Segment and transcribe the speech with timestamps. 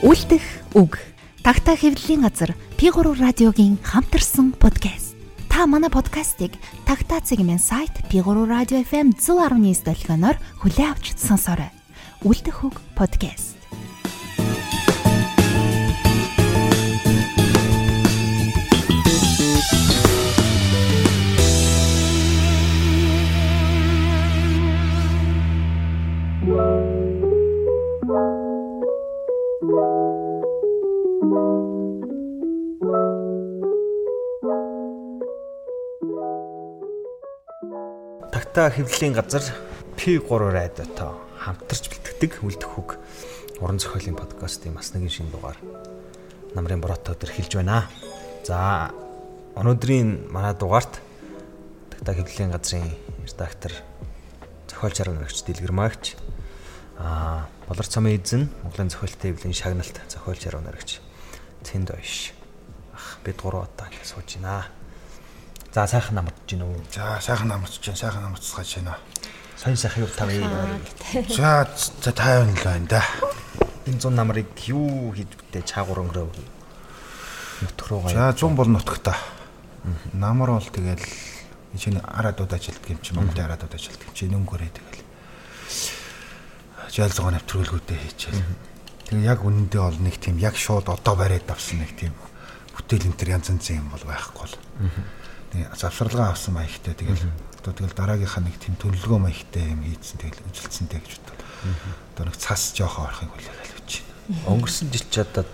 [0.00, 0.40] Үлдэх
[0.72, 0.96] үг.
[1.44, 5.12] Тагтаа хэвлэлийн газар P3 радиогийн хамтарсан подкаст.
[5.52, 6.56] Та манай подкастыг
[6.88, 11.68] Тагтаа цэгмэн сайт P3 радио FM 119 долгионоор хүлээн авч сонсоорой.
[12.24, 13.59] Үлдэх үг подкаст.
[38.50, 39.46] Тагтаа хэвлэлийн газар
[39.94, 42.98] P3 радиотой хамтарч бэлтгэдэг үлдэх үг
[43.62, 45.54] уран зохиолын подкастын бас нэгэн шинэ дугаар
[46.58, 47.86] намрын бороотой өдөр эхэлж байна.
[48.42, 48.90] За
[49.54, 50.98] өнөөдрийн манай дугаарт
[51.94, 52.90] Тагтаа хэвлэлийн газрын
[53.22, 53.70] редактор
[54.66, 56.18] зохиолч аргагч Дэлгэр Магч
[56.98, 60.98] аа Болор цамын эзэн Монголын зохиолтой хэвлэлийн шагналт зохиолч аргагч
[61.62, 62.34] Цэнд ойш.
[62.98, 64.66] Ах бид гурав ингэ сууж байна.
[65.72, 66.82] За сайхан намарч гин үү?
[66.90, 68.98] За сайхан намарч гин, сайхан намарцгаж байна.
[69.54, 70.34] Сайн сайхан юу тавь.
[71.30, 71.70] За
[72.02, 73.04] за тайван л байна да.
[73.86, 76.26] Энэ 100 намрыг юу хийж бүтээ чаагур өнгөрөө.
[77.62, 78.10] Нутг руугаа.
[78.10, 79.14] За 100 бол нутгта.
[80.12, 81.06] Намар бол тэгэл
[81.78, 85.06] чинь араадууд ажилтдаг юм чи Монголын араадууд ажилтдаг юм чи нөнгөрөө тэгэл.
[86.90, 88.42] Жаал зогоо навтруулгуудаа хийчихэл.
[89.06, 92.10] Тэгээ яг үнэндээ бол нэг тийм яг шууд одоо бариад авсан нэг тийм
[92.74, 94.58] бүтээл энэ төр янз янз юм бол байхгүй бол.
[94.82, 95.19] Аа
[95.74, 97.26] завсралгаа авсан маягтай тэгэл
[97.60, 101.38] одоо тэгэл дараагийнхаа нэг тийм төлөвлөгөө маягтай юм хийцэн тэгэл үзэлцэнтэй гэж бодлоо.
[102.14, 104.48] Одоо нэг цас жоохоо орохыг хүлээгээл гэж байна.
[104.54, 105.44] Өнгөрсөн жил ч одоо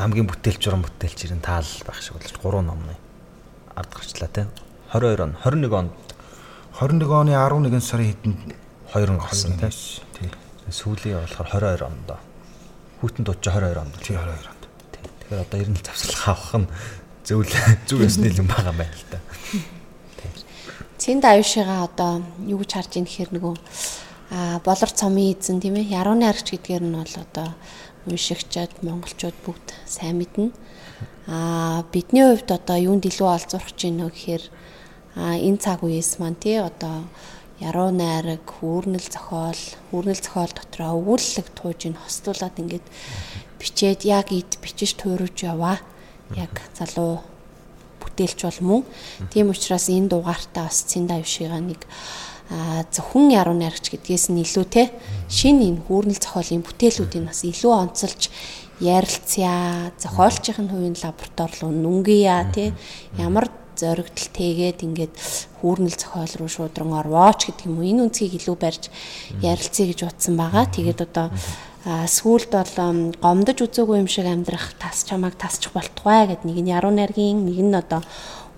[0.00, 2.96] хамгийн бүтээлч уран бүтээлч ирэн таал байх шиг болж 3 номны
[3.76, 4.48] ард гарчлаа те
[4.92, 5.92] 22 он 21 онд
[6.80, 8.40] 21 оны 11 сарын хэдэнд
[8.94, 9.54] 2 он гарсан.
[10.16, 10.30] Тий.
[10.70, 12.10] Сүүлийн болохоор 22 онд.
[13.00, 13.94] Хүүтэн дууч 22 онд.
[14.02, 14.62] Тий 22 онд.
[14.98, 16.68] Тэгэхээр одоо ер нь завсралгаа авах нь
[17.30, 17.46] зөв
[17.86, 19.18] зөв ясны юм байгаа байна л да.
[20.98, 23.54] Цэнд аюушигаа одоо юу гэж харж ийн гэхээр нөгөө
[24.34, 27.54] а болор цомын эзэн тийм ээ ярууны аргач гэдгээр нь бол одоо
[28.10, 30.50] уншигчаад монголчууд бүгд сайн мэднэ.
[31.30, 34.44] А бидний хувьд одоо юунд илүү олзуурч байна вэ гэхээр
[35.14, 37.06] а энэ цаг үеэс маань тий одоо
[37.62, 42.86] яруу найраг, хүүрнэл зохиол, хүүрнэл зохиол дотроо өвүүлэг тууж ин хостуулаад ингээд
[43.60, 45.78] бичээд яг ид бичиж туурж яваа
[46.36, 47.20] яг залуу
[48.00, 48.82] бүтээлч бол мөн.
[49.30, 51.86] Тийм учраас энэ дугаартаа бас Цинда Юшига нэг
[52.90, 54.90] зөвхөн яруу найрагч гэдгээс нь илүү те
[55.30, 58.30] шинэ энэ хүүрнэл зохиолын бүтээлүүдийг бас илүү онцолж
[58.82, 59.94] ярилцъя.
[60.00, 62.74] Зохиолчийн хувийн лаборатори руу нүнгийа те
[63.14, 63.46] ямар
[63.78, 65.14] зоригдол тэгээд ингээд
[65.62, 68.90] хүүрнэл зохиол руу шуудран орвооч гэдэг юм уу энэ үнцгийг илүү барьж
[69.40, 70.66] ярилцъя гэж утсан байгаа.
[70.66, 71.30] Тэгээд одоо
[71.84, 72.74] сүүлд бол
[73.16, 77.56] гомдож үзээгүй юм шиг амьдрах тас чамайг тасчих болтугай гэд нэг нь яруу найргийн нэг
[77.56, 78.04] нь одоо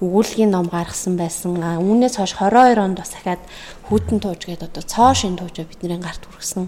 [0.03, 1.63] өгүүлгийн ном гаргасан байсан.
[1.63, 3.43] Үүнээс хойш 22 онд бас дахиад
[3.87, 6.67] хүүтэн тууж гээд одоо цоо шин туужаа бидний гарт хүргэсэн.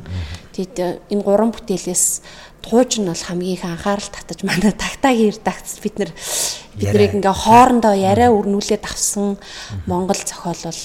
[0.54, 2.22] Тэгэд энэ гурван бүтээлээс
[2.62, 6.14] тууж нь бол хамгийн их анхаарал татаж манай тагтаа хэр дагц бид нар
[6.78, 9.34] биднийг ингээ хоорондоо яриа өрнүүлээд авсан
[9.91, 10.82] Монгол зохиол бол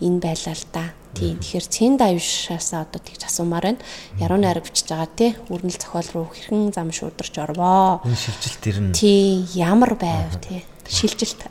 [0.00, 0.84] энэ байлаа л да.
[1.14, 1.38] Тийм.
[1.42, 3.82] Тэгэхээр цэн давшаасаа одоо тэгж асуумаар байна.
[4.22, 5.34] Яруу найраг бичиж байгаа тий.
[5.50, 8.00] Үрнэл зохиол руу хэрхэн зам шуударч орвоо.
[8.06, 10.62] Энэ шилжилт ер нь тий ямар байв тий.
[10.86, 11.42] Шилжилт.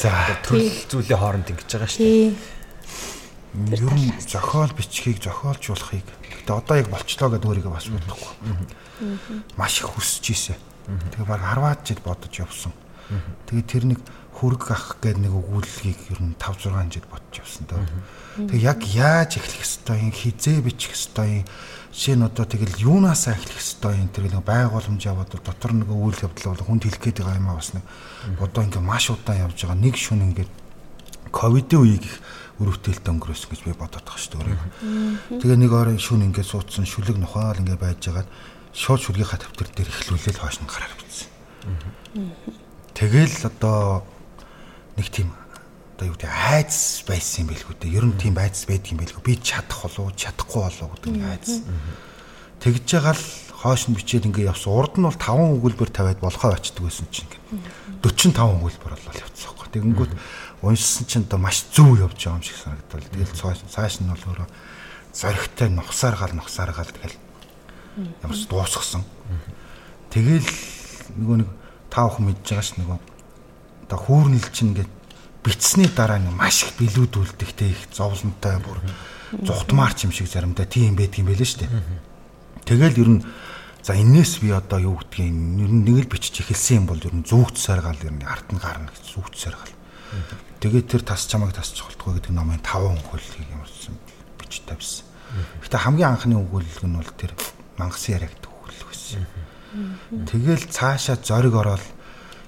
[0.00, 0.12] За
[0.44, 2.32] төрөл зүйлийн хооронд ингэж байгаа шүү дээ.
[3.76, 6.08] Ер нь зохиол бичгийг зохиолжуулахыг
[6.42, 8.32] гэтээ одоо яг болчлоо гэдэг өөрийгөө бас бодохгүй.
[9.56, 10.56] Маш их хүсэж ийсэн.
[10.88, 12.72] Тэгээ баг 10-аад жил бодож явсан.
[13.46, 14.00] Тэгээ тэр нэг
[14.40, 17.84] хөрг ах гэдэг нэг өгүүлгийг ер нь 5 6 жил бодож явсан даа.
[18.36, 22.20] Тэг яг яаж эхлэх хэвээр юм хизээ бичих хэвээр юм?
[22.22, 24.08] Нь одоо тэгэл юунаасаа эхлэх хэвээр юм?
[24.08, 27.60] Тэр нэг байгууламж яваад дотор нэг үйл явдал бол хүнд хэлэх гээд байгаа юм аа
[27.60, 27.84] бас нэг.
[28.40, 29.76] Одоо ингээ маш удаан явж байгаа.
[29.76, 30.52] Нэг шүн ингээд
[31.28, 32.16] ковидын үеиг их
[32.60, 35.40] өрөвтөлтөд өнгөрөөсөн гэж би бодоод байгаа шүү дээ.
[35.40, 38.28] Тэгээ нэг орой шүн ингээд суудсан шүлэг нухаал ингээд байж байгаад
[38.72, 41.28] шууд шүлгийнхаа тавтар дээр эхлүүлэл хойш нь гараар бичсэн.
[42.96, 44.04] Тэгэл одоо
[44.96, 45.32] нэг тийм
[46.02, 47.94] одоо юу гэдэг айц байсан юм билгүү дээ.
[47.94, 49.22] Ер нь тийм айц байдаг юм билгүү.
[49.22, 51.62] Би чадах болов чадахгүй болов гэдэг нэг айц.
[52.58, 53.26] Тэгж байгаа л
[53.62, 54.74] хоош нь бичээд ингээ явсан.
[54.74, 59.46] Урд нь бол 5 өгүүлбэр тавиад болохоо очдөг байсан чинь ингээ 45 өгүүлбэр болол явцсан
[59.46, 59.68] байхгүй.
[59.78, 60.12] Тэгэнгүүт
[60.66, 63.06] уншсан чинь одоо маш зөв явж байгаа юм шиг санагдвал.
[63.06, 63.38] Тэгэл
[63.70, 64.48] цааш нь бол өөрөө
[65.14, 67.14] зоригтой нухсаар гал нухсаар гал тэгэл
[68.26, 69.06] ямар ч дуусгасан.
[70.10, 70.50] Тэгэл
[71.14, 71.50] нөгөө нэг
[71.94, 72.98] таа охин мэдж байгаа ш нөгөө
[73.86, 75.01] одоо хүүрнэл чинь ингээд
[75.42, 78.78] битсний дараа нэг маш их билүүдүүлдэг те их зовлонтой бүр
[79.42, 81.72] зүхтмаарч юм шиг заримдаа тийм байдаг юм байлээ шүү дээ.
[82.64, 83.22] Тэгэл ер нь
[83.82, 87.10] За энээс би одоо юу гэдгийг ер нь нэг л бичиж эхэлсэн юм бол ер
[87.10, 89.74] нь зүгт саргаал ер нь ард нь гарна гэж зүгт саргаал.
[90.62, 93.98] Тэгээд тэр тас чамайг тасч болтгоо гэдэг номын 5 өгүүлгийг юмсан
[94.38, 95.02] бичиж тавьсан.
[95.66, 97.34] Гэтэ хамгийн анхны өгүүлэг нь бол тэр
[97.74, 99.26] мангас яриаг өгүүлэг байсан.
[100.30, 101.82] Тэгэл цаашаа зориг ороод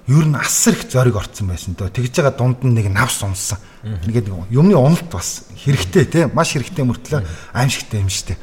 [0.07, 1.89] ер нь асар их зориг орцсон байсан дөө.
[1.89, 3.57] Тэгж байгаа дунд нь нэг навс унсан.
[3.81, 7.25] Ингээд юмны уналт бас хэрэгтэй те маш хэрэгтэй мөртлөө
[7.57, 8.37] аимшигтай юм штэ.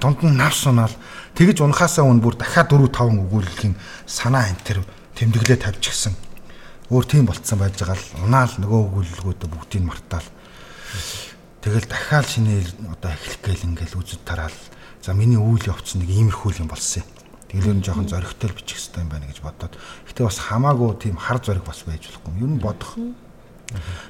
[0.00, 0.94] Дунд нь навс унаал
[1.36, 3.74] тэгж унахаасаа өмнө бүр дахиад 4 5 өгүүлэхийн
[4.08, 4.78] санаа энэ төр
[5.20, 6.16] тэмдэглээ тавьчихсан.
[6.88, 10.28] Өөр тийм болцсон байж байгаа л унаал нөгөө өгүүлэлгүүдээ бүгдийг мартаал.
[11.60, 14.56] Тэгэл дахиад шинэ одоо эхлэх гээл ингээл үзэж тараал.
[15.04, 17.21] За миний үйл явц нэг иймэрхүү юм болсон юм
[17.52, 19.76] Тэглэр нь жоохон зоригтой бичих хэрэгтэй юм байна гэж бодоод.
[20.08, 22.40] Гэтэ бас хамаагүй тийм хар зориг бас байж болохгүй.
[22.40, 22.96] Юу н бодох.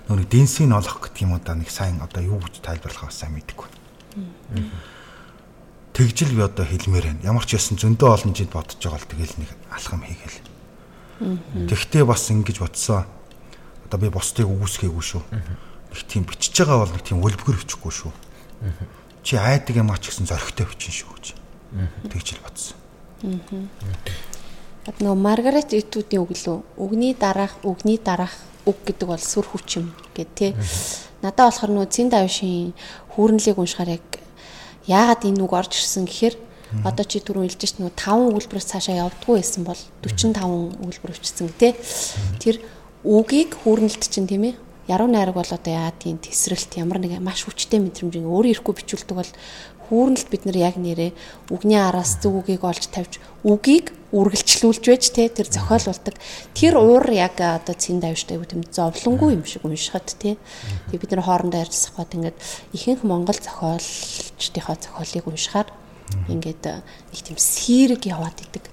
[0.07, 3.67] Нөгөө дэнсийг олох гэдэг юм удаа нэг сайн одоо юу гэж тайлбарлах бас сайн мэдэхгүй.
[5.93, 7.27] Тэгжил би одоо хэлмээр байна.
[7.27, 10.39] Ямар ч ясан зөндөө олон жил бодож байгаа л тэгэл нэг алхам хийгээл.
[11.67, 13.07] Тэгтээ бас ингэж бодсоо.
[13.91, 15.23] Одоо би бусдыг үгүйсгээгүй шүү.
[15.91, 18.13] Нэг тийм бичиж байгаа бол нэг тийм өлбгөр бичихгүй шүү.
[19.23, 21.27] Чи айдаг юм ач гэсэн зоригтой бичин шүү гэж.
[22.09, 22.82] Тэгжил бодсон.
[23.23, 24.93] Аа.
[24.99, 28.35] Нөгөө Маргарет Итүүдийн үг лөө үгний дараах үгний дараах
[28.67, 30.59] үг гэдэг бол сүр хүч юм гэд тэ.
[31.23, 32.75] Надад болохоор нөгөө Цин Давшийн
[33.15, 34.07] хүүрнлийг уншихаар яг
[34.91, 36.35] яагаад энэ үг орж ирсэн гэхээр
[36.83, 41.49] одоо чи түрүү хэлж шít нөгөө 5 өгүүлбэрээс цаашаа явдггүй байсан бол 45 өгүүлбэр өчсөн
[41.55, 41.79] тэ.
[42.43, 42.59] Тэр
[43.07, 44.55] үгийг хүүрнэлт чинь тийм ээ
[44.89, 49.15] яруу найраг бол одоо яа тийм тесрэлт ямар нэг маш хүчтэй мэдрэмж өөрөө ирэхгүй бичүүлдэг
[49.15, 49.31] бол
[49.93, 51.13] хүүрнэлт бид нар яг нэрээ
[51.53, 56.17] үгний араас зөв үгийг олж тавьж үгийг үргэлжлүүлж байж те тэр зохиолуулдаг.
[56.57, 60.41] Тэр уур яг одоо цэн давштай юу тийм зовлонгүй юм шиг уншихад те.
[60.89, 62.37] Тэг бид нар хоорондоо ярьж сахад ингээд
[62.73, 65.69] ихэнх монгол зохиолчдийнхоо зохиолыг уншихаар
[66.29, 68.73] ингээд нэг тийм сэрэг яваад идэг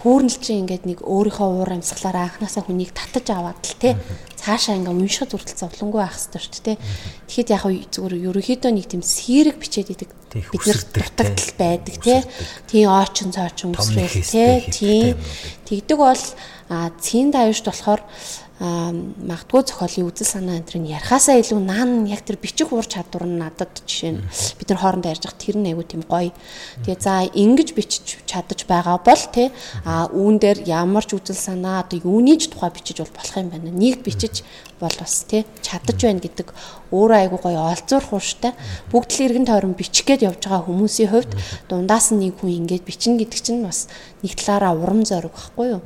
[0.00, 3.96] Хүүрнэл чинь ингээд нэг өөрийнхөө уур амьсгалаараа анханасаа хүнийг татаж аваад л те
[4.36, 6.78] цаашаа ингээ уншихад хүртэл зовлонгүй байх хэрэгтэй шүү дээ.
[7.28, 12.20] Тэгэхэд яг зүгээр ерөнхийдөө нэг тийм сэрэг бичээд идэг бид нар дутагдал байдаг тий.
[12.68, 14.64] Тийм оочон цоочин үсрэл тий.
[14.72, 15.20] Тийм.
[15.68, 16.24] Тэгдэг бол
[17.00, 18.00] цэн давьшд болохоор
[18.60, 23.40] магадгүй зохиолын үзэл санаа энэ нь ярихаасаа илүү наан яг тэр бичих уур чадвар нь
[23.40, 24.20] надад жишээ нь
[24.60, 26.28] бид нар хоорондоо ярьж байгаа тэр нь айгүй тийм гоё.
[26.84, 29.48] Тэгээ за ингэж бичиж чадаж байгаа бол те
[29.88, 33.48] а үүн дээр ямар ч үзэл санаа одоо юуны ч тухай бичиж бол болох юм
[33.48, 33.72] байна.
[33.72, 34.44] Нэг бичиж
[34.76, 36.52] бол бас те чадаж байна гэдэг
[36.92, 38.52] өөрөө айгүй гоё олзуурах ууштай.
[38.92, 41.32] Бүгд л эргэн тойрон бичих гээд явж байгаа хүмүүсийн хувьд
[41.68, 43.88] дундаас нь нэг хүн ингэж бичнэ гэдэг чинь бас
[44.20, 45.82] нэг талаараа урам зориг байхгүй юу?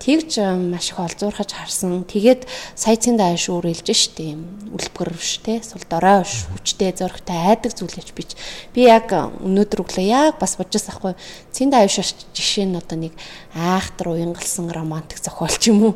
[0.00, 0.40] Тэгж
[0.72, 2.08] маш их олзуурхаж харсан.
[2.08, 6.96] Тэгээд сая цэнд ааш өөр хэлж штэ юм үлбгэр биш те сул дорой биш хүчтэй
[6.96, 8.32] зөрөгтэй айдаг зүйлэж бич.
[8.72, 11.12] Би яг өнөөдөр өглөө яг бас бодож байхгүй
[11.52, 13.12] цэнд ааш жишээ нь одоо нэг
[13.52, 15.94] айхтар уянгалсан романтик зохиолч юм уу?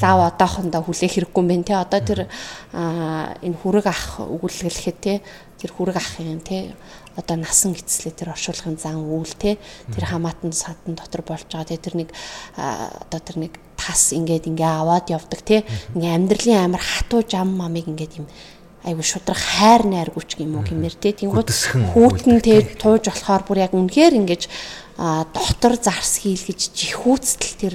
[0.00, 1.76] Лав одоохондоо хүлээх хэрэггүй байна те.
[1.76, 2.20] Одоо тэр
[2.72, 5.20] энэ хүрэг ах өгүүлгэлэхэд те
[5.60, 6.72] тэр хүрэг ах юм те
[7.16, 9.58] одоо насан эцэслээ тэр оршуулгын зан үйл те
[9.92, 11.68] тэр хамаатан садан дотор болж байгаа.
[11.68, 12.10] Те тэр нэг
[12.56, 15.64] одоо тэр нэг тас ингээд ингээ аваад явдаг те.
[15.92, 18.26] Ингээ амьдралын амар хатуу жам мамыг ингээд юм
[18.82, 21.14] айгу шудрах хайр найргүйч юм уу гэмээр те.
[21.14, 21.50] Тэнгууд
[21.94, 24.42] хүүтэн те тууж болохоор бүр яг үнэхээр ингэж
[24.98, 27.74] дотор зарс хийлгэж жихүүцтэл тэр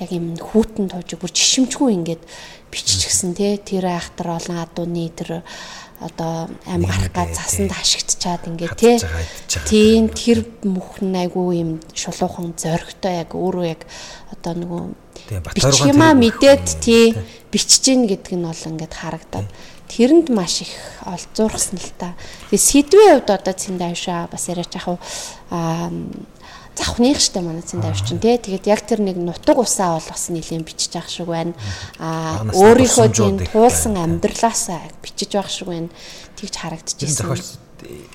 [0.00, 2.24] яг юм хүүтэн тууж бүр жишимчгүй ингээд
[2.72, 3.60] биччихсэн те.
[3.60, 5.44] Тэр айхтар олон адууны тэр
[6.00, 8.96] одоо аим гарах га цасанд ашигтчаад ингээ тий
[9.68, 13.88] Тийм тэр мөхн айгүй юм шулуухан зоригтой яг өөрөө яг
[14.32, 14.82] одоо нөгөө
[15.56, 17.16] бичих юмаа мэдээд тий
[17.48, 19.48] бичиж гин гэдэг нь бол ингээд харагдаад.
[19.86, 20.74] Тэрэнд маш их
[21.06, 22.12] олзуурсан л та.
[22.50, 24.98] Тэгээ сэдвийн хувьд одоо цэндэ авшаа бас яриач яг
[25.48, 25.88] аа
[26.76, 28.36] завхных штэ манай цэн давчин тий.
[28.36, 31.56] Тэгээд яг тэр нэг нутаг усаа бол бас нэлийн бичиж явах шиг байна.
[31.98, 35.88] Аа өөрийнхөө тийм туулсан амьдралаасаа бичиж явах шиг байна.
[36.36, 37.32] Тэгж харагдчихсэн.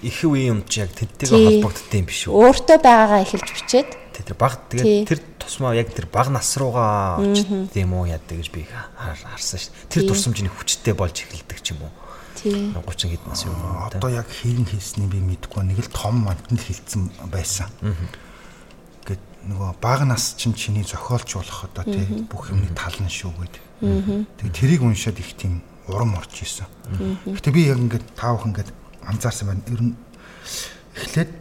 [0.05, 2.33] Их үе юм чи яг тэдтэйгээ холбогдсон юм биш үү?
[2.33, 3.89] Өөртөө байгаагаа эхэлж бичээд
[4.21, 8.49] тэр баг тэгээд тэр тусмаа яг тэр баг нас руугаа очт юм уу яадаг гэж
[8.53, 9.73] би харсан шүү.
[9.89, 11.93] Тэр турсамжны хүчтэй болж эхэлдэг ч юм уу.
[12.41, 12.73] Тийм.
[12.73, 13.53] 30 хэд нас юм.
[13.85, 17.69] Одоо яг хийгэн хийсний би мэдэхгүй нэг л том мантанд хилцсэн байсан.
[19.41, 23.55] Нөгөө бага нас чинь чиний зохиолч болох одоо тий бүх юмны тал нь шүү гэд.
[23.81, 26.69] Тэгээ тэрийг уншаад их тийм урам орж исэн.
[27.25, 28.69] Гэтэ би яг ингээд таавах ингээд
[29.01, 29.65] анзаарсан байна.
[29.65, 29.95] Ер нь
[30.93, 31.31] эхлээд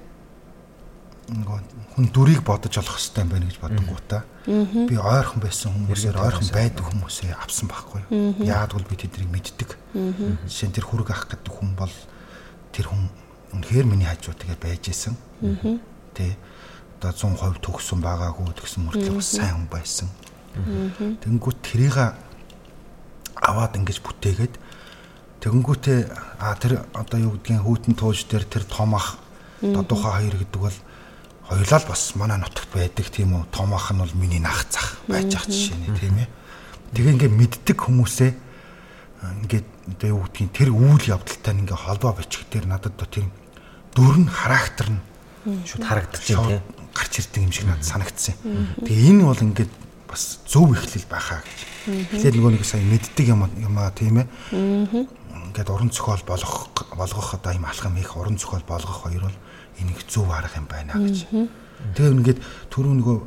[1.30, 1.58] нөгөө
[1.94, 6.84] хүн дүрийг бодож олох хэрэгтэй юм байна гэж бодонгуудаа би ойрхон байсан хүмүүсээр ойрхон байдаг
[6.88, 8.40] хүмүүсээ авсан байхгүй юу.
[8.42, 9.70] Яагад бол би тэднийг мэддэг.
[10.48, 11.94] Жишээ нь тэр хүрэг ах гэдэг хүн бол
[12.72, 13.12] тэр хүн
[13.54, 15.14] үнэхээр миний хажуу тэгээ байж исэн.
[16.14, 16.34] Тэ
[17.00, 20.08] одоо 100% төгсөн байгаагүй тэгсэн мөртлөө бас сайн хүн байсан.
[21.24, 21.96] Тэнгүүт тэрийг
[23.40, 24.54] аваад ингэж бүтээгээд
[25.40, 26.00] тэгэнгүүтээ
[26.44, 29.16] а тэр одоо юу гэдгийг хүүтэн тууж дээр тэр том ах
[29.64, 30.78] додуухаа хоёр гэдэг бол
[31.48, 33.48] хоёулаа л бас манай нутагт байдаг тийм үү?
[33.48, 36.28] Том ах нь бол миний нах зах байж ах жишээ нэ тийм ээ.
[36.92, 38.30] Тэгээ ингээ мэддэг хүмүүсээ
[39.48, 43.28] ингээд одоо юу гэдгийг тэр үйл явдалтай ингээ холбоо бичих дээр надад одоо тийм
[43.96, 45.00] дүр нь характер нь
[45.64, 48.34] шууд харагдчихэв тийм гарч ирдэг юм шиг надад санагдсан.
[48.84, 49.72] Тэгээ энэ бол ингээд
[50.10, 51.58] бас зөв ихлэл байхаа гэж.
[51.86, 54.26] Тэгэхээр нөгөө нэг сая мэддэг юм юм аа тийм ээ.
[54.50, 59.38] Ингээд уран зохиол болгох болгох одоо юм алхам их уран зохиол болгох хоёр бол
[59.78, 61.30] энийг зөв арга юм байна гэж.
[61.94, 62.38] Тэгээ ингээд
[62.74, 63.18] түрүү нөгөө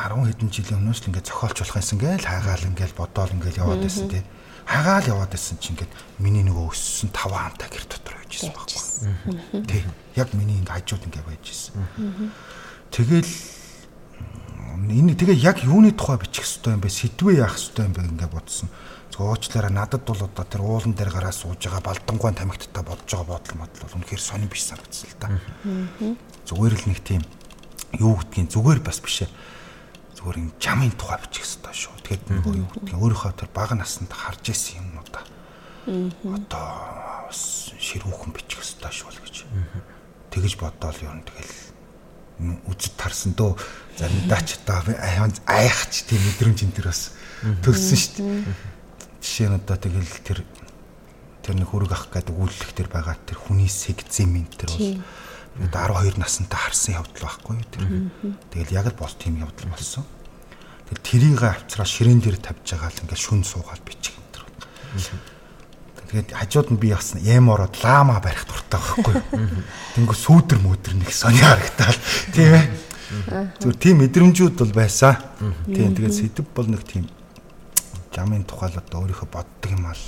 [0.00, 3.84] 10 хэдэн жилийн өмнөөс л ингээд зохиолч болох юмсан гээл хайгаал ингээд бодоол ингээд яваад
[3.84, 4.24] байсан тий.
[4.64, 8.89] Хагаал яваад байсан чинь ингээд миний нөгөө өссөн 5 хаантай гэр дотор байж байсан байхгүй.
[9.66, 9.84] Тий.
[10.16, 11.74] Яг миний ингээд хажууд ингээд байж байсан.
[12.90, 13.32] Тэгэл
[14.90, 16.90] энэ тэгээ яг юуны тухай бичих хэвээр юм бэ?
[16.90, 18.68] Сэдвээ яах хэвээр юм бэ ингээд бодсон.
[19.10, 23.56] Зөөчлөөрэ надад бол одоо тэр уулан дээр гараа сууж байгаа балдангуй тамхиттай бодож байгаа бодол
[23.58, 25.28] модл бол үнэхээр сонир биш санагдсан л та.
[26.46, 27.22] Зүгээр л нэг тийм
[27.98, 29.28] юу гэдгийг зүгээр бас бишээ
[30.20, 31.94] зүгээр ин чамын тухай бичих хэрэгтэй шүү.
[32.06, 35.24] Тэгээд нөгөө юу гэдгийг өөрийнхөө тэр бага наснд харж исэн юмнуудаа
[35.86, 39.36] одоо бас ширүүхэн бичих хэрэгтэй шүү л гэж.
[40.34, 41.54] Тэгэж бодоол н тэгэл
[42.68, 43.56] үзэд тарсан дөө
[44.00, 44.88] заримдаа ч одоо
[45.44, 47.12] айхч тийм мэдрэмж энэ төр бас
[47.64, 48.54] төрсөн шүү дээ.
[49.20, 50.38] Жишээ нь одоо тэгэл тэр
[51.44, 56.56] тэр нэг хөрөг ах гэдэг үйлчлэх тэр байгаа тэр хүний сегзэмин тэр бол 12 настай
[56.56, 57.84] харсан явдал байхгүй юу тэр.
[58.52, 60.04] Тэгэл яг л бол тийм явдал болсон.
[60.88, 64.44] Тэгэл тэрийг авцраа ширээн дээр тавьж байгаа л ингээд шүн суугаад бичих юм тэр.
[66.10, 69.62] Тэгээд хажууд нь би бас эм ороод лама барих дуртай байхгүй юу.
[69.94, 71.94] Тэнгүү сүүдэр мөдөр нэг сони харагтаал
[72.34, 72.66] тийм ээ.
[73.62, 75.14] Зүгээр тийм мэдрэмжүүд бол байсан.
[75.70, 77.06] Тийм тэгээд сэдв бол нэг тийм
[78.10, 80.02] жамын тухайл одоо өөрийнхөө боддог юм ал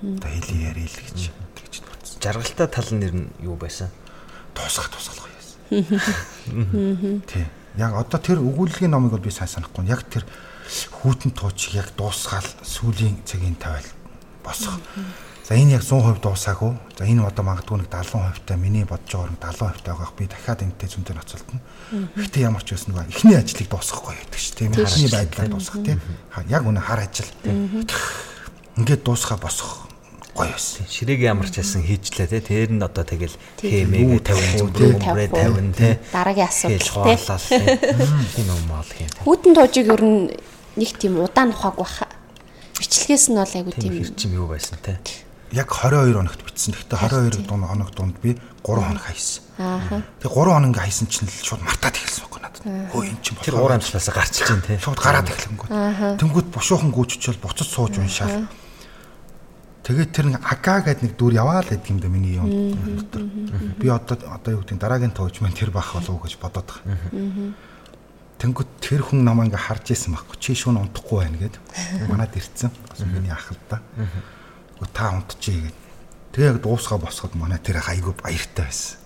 [0.00, 2.16] одоо хэлий ярил гэж тэгж бодсон.
[2.24, 3.92] Жаргалтай тал нэр нь юу байсан?
[4.56, 7.20] Тусах тусгалах байсан.
[7.28, 7.48] Тийм.
[7.76, 9.84] Яг одоо тэр өгүүлгийн номыг бол би сайн санахгүй.
[9.84, 10.24] Яг тэр
[11.04, 13.99] хүүтэн туучийг яг дуусгаал сүлийн цагийн тавиал
[14.50, 14.74] босох.
[15.50, 16.74] За энэ яг 100% дуусаагүй.
[16.98, 20.86] За энэ одоо магадгүй нэг 70% та миний бодож байгаа 70% тагаах би дахиад энэтэй
[20.86, 21.58] зүйнтэй ноцолтно.
[21.90, 24.54] Гэхдээ ямар ч байсан нэг эхний ажлыг дуусгахгүй байдаг ш.
[24.54, 25.98] Тийм харны байдлаар дуусгах тийм.
[26.46, 27.26] Яг үнэ хар ажил.
[28.78, 29.90] Ингээд дуусгаа босох
[30.38, 30.86] гоё байсан.
[30.86, 32.40] Ширээг ямар ч байсан хийжлээ те.
[32.40, 35.98] Тэр нь одоо тэгэл хэмээг 50 зүрхээ 50 те.
[36.14, 37.58] Дараагийн асуудал те.
[38.38, 39.10] Энэ юм мал хийн.
[39.26, 40.30] Хүүтэн туужийг ер нь
[40.78, 42.06] нэг тийм удаан ухааг баха.
[42.90, 44.98] Бичлэгээс нь бол айгу тийм хэрчим юу байсан те.
[45.54, 46.74] Яг 22 хоногт бичсэн.
[46.74, 46.98] Гэхдээ
[47.38, 48.34] 22 дунд хоног дунд би
[48.66, 49.46] 3 хоног хайсан.
[49.62, 50.02] Аа.
[50.18, 52.66] Тэгээ 3 хоног ингээ хайсан чинь л шууд мартаад эхэлсэн байхгүй надад.
[52.90, 54.74] Хөө эн чинь тэр 3 амтлаасаа гарчиж чинь те.
[54.82, 55.68] Шууд гараад эхлэнгүү.
[56.18, 58.50] Тэнгүүд бушуухан гүйччихэл буцаж сууж уншаал.
[59.86, 62.50] Тэгээд тэр нэг ага гэдэг нэг дүр яваал гэдэг юм да миний юм
[62.98, 63.22] дотор.
[63.78, 67.54] Би одоо одоо юу гэдэг дараагийн тууч маань тэр бах болов уу гэж бодоод байгаа.
[68.40, 70.36] Тэнгүүд тэр хүн намаа ингээ харж исэн байхгүй.
[70.40, 71.60] Чи шүүн унтахгүй байна гэд.
[72.08, 72.72] Манад ирцэн.
[73.04, 73.84] Миний ах л да.
[74.80, 75.78] Гэхдээ та унтчихъя гэд.
[76.32, 78.96] Тэгээ яг дуусгаа босоход манай тэр айгүй баяртай байсан.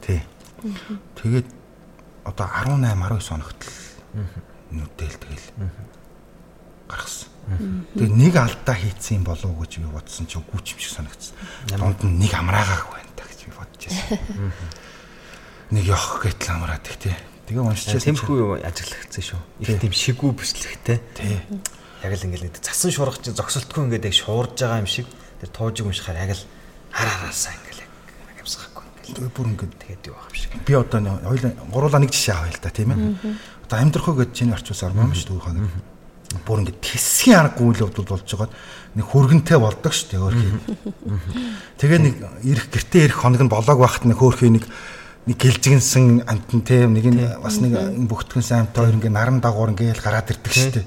[0.00, 0.24] Тий.
[1.20, 1.48] Тэгээд
[2.24, 4.24] одоо 18 19 хоногт л
[4.72, 5.46] нүдэл тэгэл
[6.88, 7.28] гаргасан.
[7.96, 11.36] Тэгээ нэг алдаа хийцэн болов уу гэж би бодсон чи үгүй юм шиг санагдсан.
[11.76, 14.52] Донд нь нэг амраагаах байна та гэж би бодож байсан.
[15.72, 17.16] Нэг явах гэтэл амраад их тий.
[17.48, 18.12] Тэгээ уншчихсан.
[18.12, 19.40] Тэмхүү ажиглагдсан шүү.
[19.64, 21.00] Их тийм шигүү бичлэгтэй.
[21.16, 21.40] Тий.
[22.04, 25.08] Яг л ингээл цасан шуурах чинь зогсолтгүй ингээд яг шуурж байгаа юм шиг
[25.40, 26.44] тэр туужиг уншихаар яг л
[26.92, 29.32] хар хараасаа ингээл яг амсгахгүй ингээл.
[29.32, 30.50] Бүр ингээд тэгээд байх юм шиг.
[30.60, 33.16] Би одоо хоёул гуруула нэг жишээ авъя л да тийм ээ.
[33.64, 35.56] Одоо амьдрахөө гэж чиний орчуулсан армаа шүү дээ хаа
[36.44, 38.52] бүр ингэ тэсгийн аргагүй үйл явдал болж байгаад
[39.00, 40.52] нэг хөргөнтэй болдог шүү дээ өөрхий.
[41.80, 42.14] Тэгээ нэг
[42.44, 44.68] ирэх гэртээ ирэх хоног нь болоог байхад нэг хөөрхий нэг
[45.28, 47.76] нэг гэлжигэнсэн амтан те нэг нь бас нэг
[48.08, 50.86] бүгтгэнсэн амт хоёр ингээ наран дагуур ингээл гараад ирдэг шүү дээ.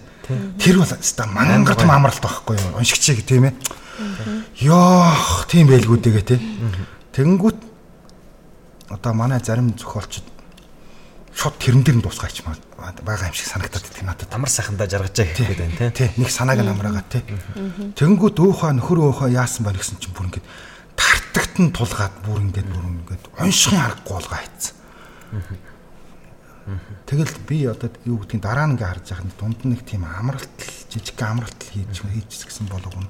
[0.57, 2.81] Тэр бол өста мангар том амралт байхгүй юу?
[2.81, 3.55] Уншигчийг тийм ээ.
[4.65, 6.37] Йоох тийм байлгүй дэгээ те.
[7.13, 7.59] Тэгэнгүүт
[8.89, 10.25] одоо манай зарим зохиолчд
[11.37, 14.33] шууд тэрэн дээр нь дуусгаач байгаа юм шиг санагдаад байдаг надад.
[14.33, 16.09] Амар сайхандаа жаргаж байгаа гэдэг байна тий.
[16.17, 17.23] Нэг санааг нь амраагаа тий.
[17.93, 20.45] Тэнгүүд өөхөө нөхөр өөхөө яасан байна гэсэн чинь бүр ингээд
[20.95, 24.75] тартагт нь тулгаад бүр ингээд бүр ингээд уншихын аргагүй болгоо хайцсан.
[27.07, 30.03] Тэгэл би одоо юу гэдгийг дараа нь ингээд харж байгаа нь дунд нь нэг тийм
[30.05, 30.57] амралт
[30.91, 33.07] жижиг амралт хийж хийж гэсэн болов уу.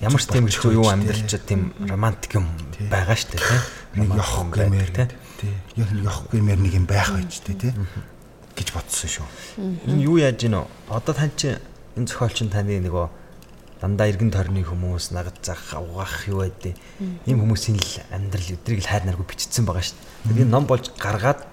[0.00, 2.46] Ямар ч тийм их юу амьдралч тийм романтик юм
[2.90, 5.08] байгаа шүү дээ нэг явах гэмээр тий.
[5.78, 7.72] Яг нэг явах гэмээр нэг юм байх байж тээ тий.
[8.54, 9.26] гэж бодсон шүү.
[9.90, 10.62] Энэ юу яаж гинэ?
[10.88, 11.58] Одоо тань чи
[11.98, 13.06] энэ зохиолч нь таны нөгөө
[13.84, 16.72] дандаа эргэн тойрны хүмүүс нагад зах авгаах юу байдیں۔
[17.28, 20.32] Ийм хүмүүсийн л амьдрал өдрийг л хайр наргүй бичсэн байгаа шүү дээ.
[20.32, 21.44] Тэгээд ном болж гаргаад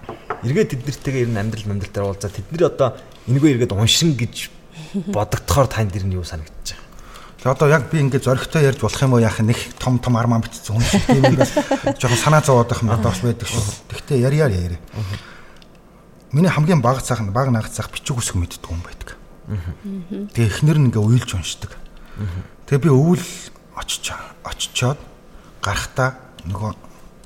[0.48, 2.96] эргээд тэднэртэйгээ ер нь амьдрал амьдрал дээр уулзаад тэдний одоо
[3.28, 4.48] энэгүй эргээд уншин гэж
[5.16, 6.80] бодогдохоор танд дэр нь юу байгаа?
[7.42, 10.40] Тэгээ одоо яг би ингээд зөрөгтэй ярьж болох юм уу яах нэг том том армаа
[10.46, 11.52] бичсэн хүн шиг тийм ингээс
[11.98, 13.66] жоохон санаа зовоодох юм надад бас байдаг шүү.
[13.90, 14.80] Тэгтээ яриаар яриа.
[16.30, 19.18] Миний хамгийн бага цаах нь бага нагц цаах бичиг үсэг мэддэг хүн байдаг.
[20.38, 21.81] Тэгээ эхнэр нь ингээ уйлж уншдаг.
[22.68, 23.28] Тэгээ би өвөл
[23.78, 24.14] очиж
[24.44, 25.00] очичоод
[25.62, 26.72] гарахтаа нөгөө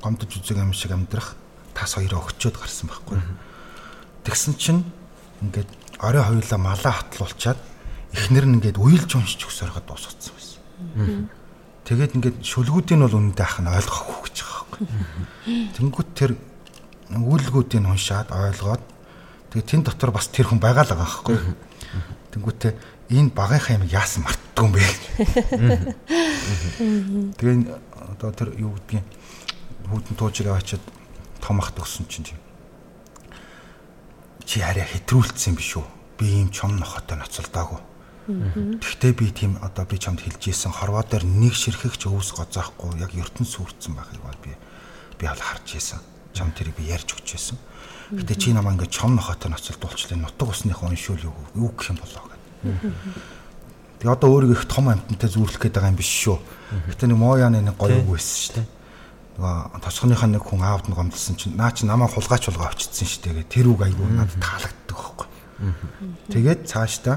[0.02, 1.36] гомдож үзэг юм шиг амьдрах
[1.74, 3.18] тас хоёроо өгчөөд гарсан байхгүй.
[4.24, 4.82] Тэгсэн чинь
[5.42, 7.60] ингээд орой хоёулаа малаа хатлуулчаад
[8.12, 11.28] эхнэр нь ингээд уйлж уншиж өгсөөргө дуусгацсан байсан.
[11.84, 14.84] Тэгээд ингээд шүлгүүдийн бол үнэндээ ах нь ойлгохгүй гэж байгаа байхгүй.
[15.76, 16.32] Тэнгүүт тэр
[17.12, 18.82] үүлгүүдийг уншаад ойлгоод
[19.54, 21.38] тэгээд тэн дотор бас тэр хүн байгаа л байгаа байхгүй.
[22.34, 22.72] Тэнгүүтээ
[23.10, 24.84] энэ багынхаа юм яасан мартдгүй юм бэ.
[27.38, 27.60] Тэгээд
[28.16, 29.06] одоо тэр юу гэдгийг
[29.90, 30.82] хүүдэн туужраа очиод
[31.40, 32.34] том ах төгсөн чинь
[34.46, 35.86] чи хараа хэтрүүлсэн юм биш үү?
[36.18, 37.82] Би ийм чом нохотой ноцолдоогүй
[38.26, 43.14] Тэгтээ би тийм одоо би чамд хэлж ийсэн хорвоо дээр нэг ширхэгч өвс гоцоохгүй яг
[43.14, 44.50] ертөнц сүрцэн байхыг бол би
[45.14, 46.02] би бол харж ийсэн.
[46.34, 47.54] Чам тэрийг би ярьж өгч ийсэн.
[48.18, 52.02] Гэтэ чи намаа ингээд чом нохотой ноцолд уулчлаа нутаг усныхаа уншуул юу юу гэх юм
[52.02, 52.35] болоо.
[53.96, 56.38] Тэгээ одоо өөрийгөө их том амтнтай зүүрлэх гээд байгаа юм биш шүү.
[56.92, 58.68] Гэтэ нэг моояны нэг гоё үг байсан шүү дээ.
[59.36, 63.22] Нөгөө тосгоныхаа нэг хүн аавд нь гомдсон чинь наа чи намаа хулгайч болгоо авчидсан шүү
[63.24, 63.48] дээ.
[63.48, 65.28] Тэр үг айгүй надад таалагддаг байхгүй.
[66.28, 67.16] Тэгээд цаашдаа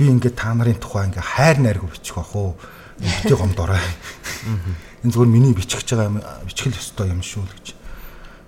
[0.00, 2.56] би ингээд та нарын тухай ингээ хайр найргүй бичих бах уу
[2.96, 3.84] бити гомдорой
[5.04, 7.66] энэ зүгээр миний бичих гэж байгаа юм бичихэл ёстой юм шүү л гэж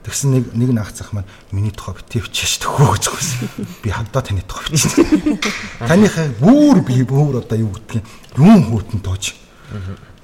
[0.02, 3.38] тэгсэн нэг нэг наагцах маань миний тухай бити бичиж төхөө гэж гүйсэн
[3.82, 5.38] би хадаа таны тухай бичсэн.
[5.90, 8.02] Таныхаа бүр би бүр одоо юу гэдгийг
[8.34, 9.38] юм хүүтэн тооч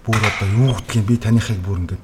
[0.02, 2.02] бүр одоо юу гэдгийг би таныхыг бүр ингээд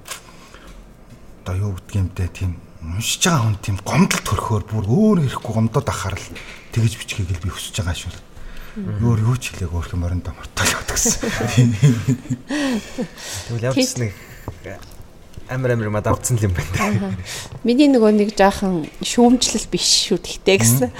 [1.42, 6.14] одоо юу гэдгиймтэй тийм уншиж байгаа хүн тийм гомдол төрхөөр бүр өөр ирэхгүй гомдоод ахаар
[6.14, 6.30] л
[6.72, 8.12] тэгэж бичгийг л би хүсэж байгаа шүү.
[9.02, 11.22] Өөр юу ч хэлээг өөрх юм орондоо мартаад гэсэн.
[13.48, 14.12] Тэгвэл явц нэг
[15.48, 17.12] амар амар мад авцсан юм байна.
[17.64, 20.92] Миний нөгөө нэг жаахан шүүмжлэл биш шүү тэгтэй гэсэн.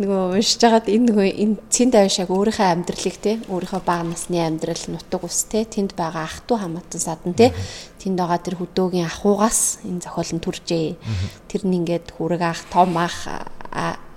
[0.00, 4.84] Нөгөө уншиж байгаад энэ нөгөө энэ цэнд авшааг өөрийнхөө амьдралыг те өөрийнхөө бага насны амьдрал
[4.88, 7.52] нутаг ус те тэнд байгаа ах トゥ хамаатан садан те
[8.00, 10.96] тэнд байгаа тэр хөдөөгийн ахуугаас энэ зохиол нь төржээ.
[11.52, 13.28] Тэр нь ингээд хүрэг ах том ах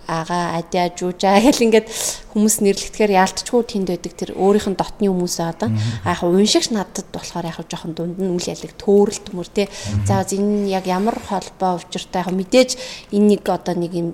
[0.08, 1.88] ага адя жужаа гэл ингээд
[2.36, 5.70] хүмүүс нэрлэгдэхээр яалтчгүй тэнд байдаг тэр өөрийнх нь дотны хүмүүс одоо
[6.04, 9.72] яг уншигч надад болохоор яг жоохон дунд нь үл ялэг төөрөлт мөр те
[10.04, 12.76] за энэ яг ямар холбоо учиртай яг мэдээж
[13.16, 14.10] энэ нэг одоо нэг юм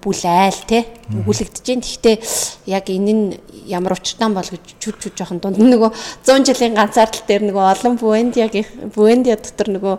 [0.00, 2.16] бүл айл те өгүүлэгдэж дээ гэхдээ
[2.72, 3.24] яг энэ нь
[3.68, 5.92] ямар учиртай бол гэж чүд чүд жоохон дунд нөгөө
[6.24, 8.56] 100 жилийн ганцаардал дээр нөгөө олон буэнд яг
[8.96, 9.94] буэнд дотор нөгөө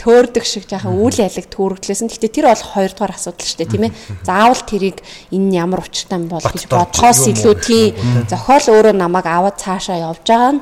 [0.00, 3.96] төөрдөг шиг жоохон үл ялэг төөрөгдлөөсөн гэхдээ тэр бол хоёрдугаар асуудал шүү дээ тийм ээ.
[4.28, 4.98] Заавал тэрийг
[5.30, 7.84] энэ ямар учиртай юм бол гэж бодхоос илүү тий
[8.28, 10.60] зохиол өөрөө намайг аваад цаашаа явж байгаа нь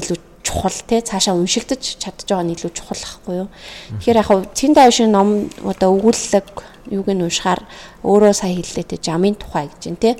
[0.00, 1.00] илүү чухал те.
[1.00, 3.48] Цаашаа уншигдаж чадж байгаа нь илүү чухал ахгүй юу.
[4.00, 6.46] Тэгэхээр яг хав цэн даашин ном одоо өгүүлэг
[6.90, 7.62] юуг нь уншихаар
[8.02, 10.10] өөрөө сая хэллээ те жамын тухай гэж байна те.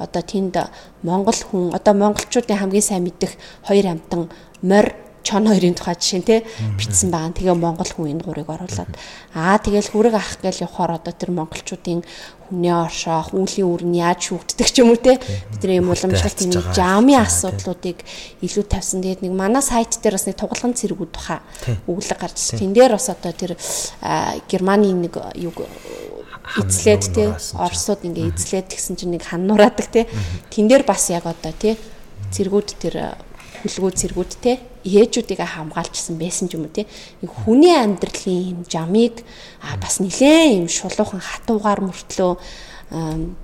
[0.00, 0.56] Одоо тэнд
[1.02, 3.32] Монгол хүн одоо монголчуудын хамгийн сайн мэддэг
[3.68, 4.90] хоёр амтан морь
[5.26, 6.36] чон хоёрын тухай жишээ нь те
[6.78, 7.34] бичсэн байгаа.
[7.34, 8.90] Тэгээ Монгол хүн энэ гурыг оруулаад
[9.34, 12.00] аа тэгэл хүрэг ах гээл явахаар одоо тэр монголчуудын
[12.48, 15.18] хүнээ оршоох, үүлийн үр нь яаж шүүгддэг ч юм уу те?
[15.50, 18.02] Бидний юм уламжлалт энэ жамын асуудлуудыг
[18.42, 19.02] илүү тавьсан.
[19.02, 21.42] Тэгээд нэг манай сайт дээр бас нэг тугалган цэргүүд баха
[21.90, 23.58] өглөг гарч тэн дээр бас одоо тэр
[24.46, 25.66] Германы нэг юг
[26.54, 27.34] эзлээд те?
[27.58, 30.06] Оросууд ингээ эзлээд тэгсэн чинь нэг ханнураадаг те?
[30.54, 31.74] Тэн дээр бас яг одоо те
[32.30, 33.18] цэргүүд тэр
[33.66, 36.86] хүлгүү цэргүүд те ээжүүдийг хамгаалжсэн байсан юм уу те.
[37.26, 39.26] Хүний амьдралын юм жамыг
[39.82, 42.32] бас нилээн юм шулуухан хатуугаар мөртлөө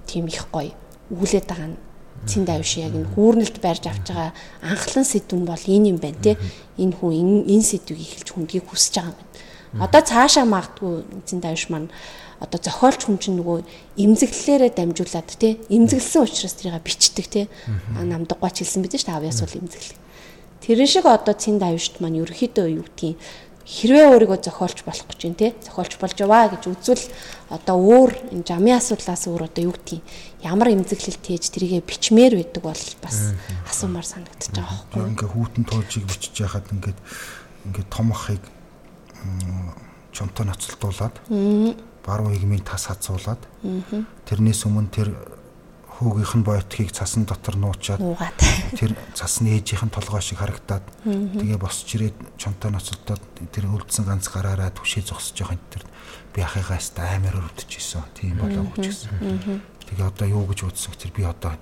[0.07, 0.71] тийм их гоё
[1.11, 1.79] үүлээд байгаа нь
[2.27, 4.31] цэнд авш яг энэ хүүрнэлд барьж авч байгаа
[4.63, 6.39] анхлан сэдвэн бол энэ юм байна те.
[6.79, 9.87] Энэ хүн энэ сэдвийг эхэлж хүндгийг хүсэж байгаа юм байна.
[9.87, 11.91] Одоо цаашаа магадгүй цэнд авш маань
[12.43, 13.59] одоо зохиолч хүн чинь нөгөө
[14.03, 17.45] имзэглэлээрээ дамжуулаад тий имзэглсэн учраас тэрийг бичдэг тий
[17.95, 20.02] намдаггаач хэлсэн бид шүү дээ авьяас бол имзэглэх
[20.63, 23.19] Тэрэн шиг одоо цэнд аюушт маань ерөөхдөө юу гэдгийг
[23.63, 27.07] хэрвээ өөрийгөө зохиолч болох гэж байна те зохиолч болж яваа гэж үзвэл
[27.51, 30.03] одоо өөр энэ жамын асуудлаас өөр одоо юу гэдгийг
[30.43, 33.39] ямар эмзэглэл тээж тэрийгэ бичмээр байдаг бол бас
[33.71, 36.99] асуумар санагдчих байгаа байхгүй ингээ хүүтэн тоолжийг бичиж яхад ингээд
[37.71, 38.43] ингээд том ахыг
[40.11, 41.15] чонтой ноцолдуулаад
[42.03, 43.39] баруун игмийг тас хацуулаад
[44.27, 45.15] тэрнээс өмнө тэр
[46.03, 48.03] хүүгийнх нь бойтгийг цасан дотор нуучаад
[48.77, 53.23] тэр цасны ээжийнх нь толгой шиг харагдаад тэгээ босч ирээд чонтой ноцолдоод
[53.55, 55.85] тэр үлдсэн ганц гараараа түшээ зогсож байгаа энэ тэр
[56.35, 58.05] би ахыгаас амар өрөвдөж исэн.
[58.17, 59.63] Тийм болоогүй ч гэсэн.
[59.87, 61.53] Тэгээ одоо юу гэж бодсон тэр би одоо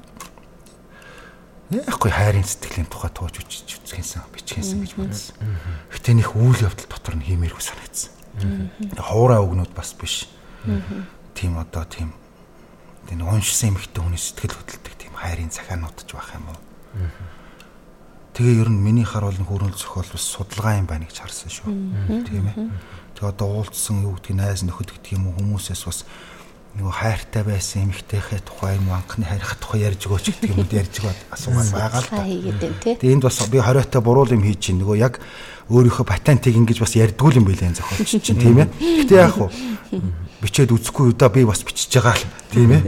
[1.71, 5.35] яахгүй хайрын сэтгэлийн тухай тууж үчиж үцгэнсэн бичгэнсэн гэж бодсон.
[5.91, 8.11] Гэтэ нөх үйл явдал дотор нь хиймээргүй санагдсан.
[8.99, 10.27] Хуурай өгнүүд бас биш.
[11.35, 12.15] Тийм одоо тийм
[13.11, 16.59] тийм уншсан эмхтэн хүний сэтгэл хөдлөлтөг тийм хайрын захаанууд ч байх юм уу.
[18.39, 21.67] Тэгээ ер нь миний хар бол хөрөнгө зохиол бас судалгаа юм байна гэж харсан шүү.
[22.23, 22.71] Тийм ээ.
[23.19, 26.07] Тэгээ одоо уулзсан юу гэдгийг найз нөхөд гэдэг юм уу хүмүүсээс бас
[26.79, 31.21] нөгөө хайртай байсан эмэгтэйхээ тухай юм анхны хайрах тухай ярьж өгөөч гэдэг юм ярьж өгөөд
[31.35, 32.23] асуугаад байгаа л Та.
[32.95, 35.19] Тэгээ энд бас би хориотой буруу юм хийж чинь нөгөө яг
[35.71, 38.69] өөрийнхөө патентыг ингэж бас ярьдгүй юм билээ энэ зохиолч чинь тийм ээ.
[39.07, 39.49] Гэтэ яах вэ?
[40.43, 42.83] Бичээд үзэхгүй удаа би бас бичиж байгаа л тийм ээ.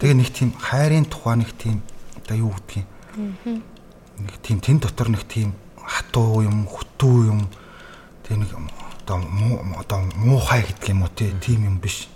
[0.00, 1.84] Тэгээ нэг тийм хайрын тухай нэг тийм
[2.16, 2.88] одоо юу гэдгийг
[4.18, 7.46] нэг тийм тэн дотор нэг тийм хатуу юм, хөтүү юм
[8.26, 8.52] тийм нэг
[9.04, 12.08] одоо муу одоо муухай гэдэг юм уу тийм юм биш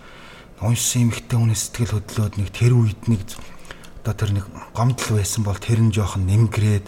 [0.61, 3.21] уншсан эмэгтэй хүний сэтгэл хөдлөөд нэг тэр үед нэг
[4.05, 6.87] одоо тэр нэг гомдол байсан бол тэр нь жоохон нэмгрээд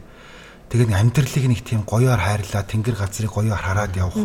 [0.72, 4.16] тэгээд амьдралыг нэг тийм гоёор хайрлаа тэнгэр газрыг гоёор хараад явах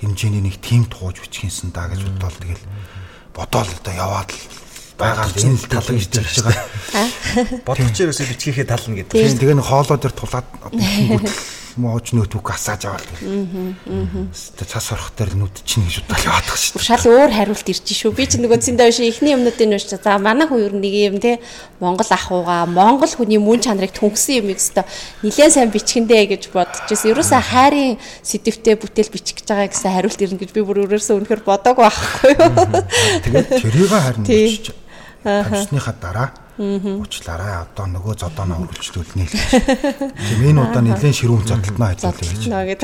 [0.00, 2.64] хэмжээний нэг тийм тууж үчхийнсэн да гэж бодоол тэгэл
[3.34, 4.42] бодоол одоо яваад л
[4.98, 6.66] байгаа л энэ л тал гэж хэлж байгаа.
[7.66, 9.14] Бодгоч ерөөсөө бичгийнхээ тал нь гэдэг.
[9.18, 10.46] Тийм тэгээ нэг хоолоо дээр тулаад
[11.80, 14.30] мууж нөтбүк асааж аваад гэл.
[14.34, 16.88] Цас орох дээр нүд чинь гэж бодоод яваадах шүү дээ.
[16.88, 18.12] Шал өөр хариулт ирж шүү.
[18.14, 21.18] Би ч нөгөө зиндаа биш ихний юмнуудын уншиж за манай хүн ер нь нэг юм
[21.18, 21.42] те
[21.80, 24.86] Монгол ахууга Монгол хүний мөн чанарыг түнхсэн юм өстө
[25.26, 27.10] нилээн сайн бичгэндэ гэж бодож байсан.
[27.10, 31.42] Ерөөсөө хайрын сэдвтэй бүтээл бичих гэж байгаа гэсэн хариулт ирнэ гэж би бүр өөрөөсөө үнэхээр
[31.42, 32.52] бодоагүй байхгүй юу.
[33.24, 34.48] Тэгээд тэрийг харин Тийм.
[34.48, 34.66] учиж
[35.24, 36.28] тавьсныхаа дараа
[36.58, 39.42] уучлаарай одоо нөгөө зодооноо өргөлжлүүлнэ л гэж.
[40.14, 42.80] Тийм энэ удаа нэлээд ширүүн зодтолноо хэлүүлээ гэж.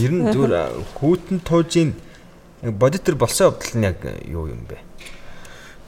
[0.00, 0.54] Ер нь зүгээр
[0.96, 1.90] хүүтэн туужийн
[2.64, 4.80] бодит төр болсон явдал нь яг юу юм бэ?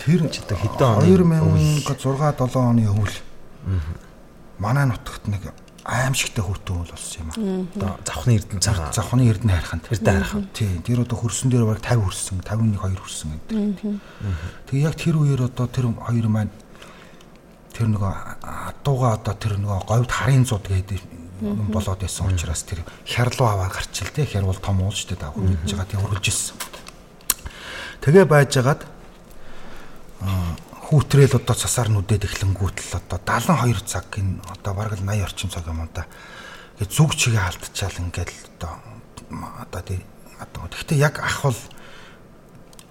[0.04, 3.16] Тэр Чи одоо хэдэн оны 2006 7 оны өвөл.
[4.60, 5.48] Манай нутагт нэг
[5.82, 7.96] аимшигтай хүүтэн өвөл болсон юм аа.
[7.96, 8.92] Одоо завхны эрдэнэ цагаан.
[8.94, 9.84] Завхны эрдэнэ хайрханд.
[9.90, 10.44] Эрдэнэ хайрхан.
[10.54, 14.00] Тий, тэр одоо хөрсөн дээр баг 50 хөрсөн, 51 2 хөрсөн гэдэг.
[14.70, 16.54] Тэгээ яг тэр үеэр одоо тэр хоёр маань
[17.74, 18.12] тэр нөгөө
[18.78, 21.00] адууга одоо тэр нөгөө говьд харын зуд гэдэг
[21.42, 25.34] юм болоод байсан учраас тэр хярлуу аваад гарчил те хяр бол том уул штэ даа
[25.34, 26.56] хөрөж байгаа тий хөрөлж ирсэн.
[28.04, 28.86] Тэгээ байжгаад
[30.22, 30.51] аа,
[30.92, 35.64] хүүтрээл одоо цасаар нүдээд эхлэнгүүтэл одоо 72 цаг энэ одоо бараг л 80 орчим цаг
[35.64, 36.04] юм да.
[36.76, 38.76] Ингээ зүг чигээ алдчихаал ингээл одоо
[39.32, 40.04] одоо тий
[40.36, 41.56] одоо гэхдээ яг ах бол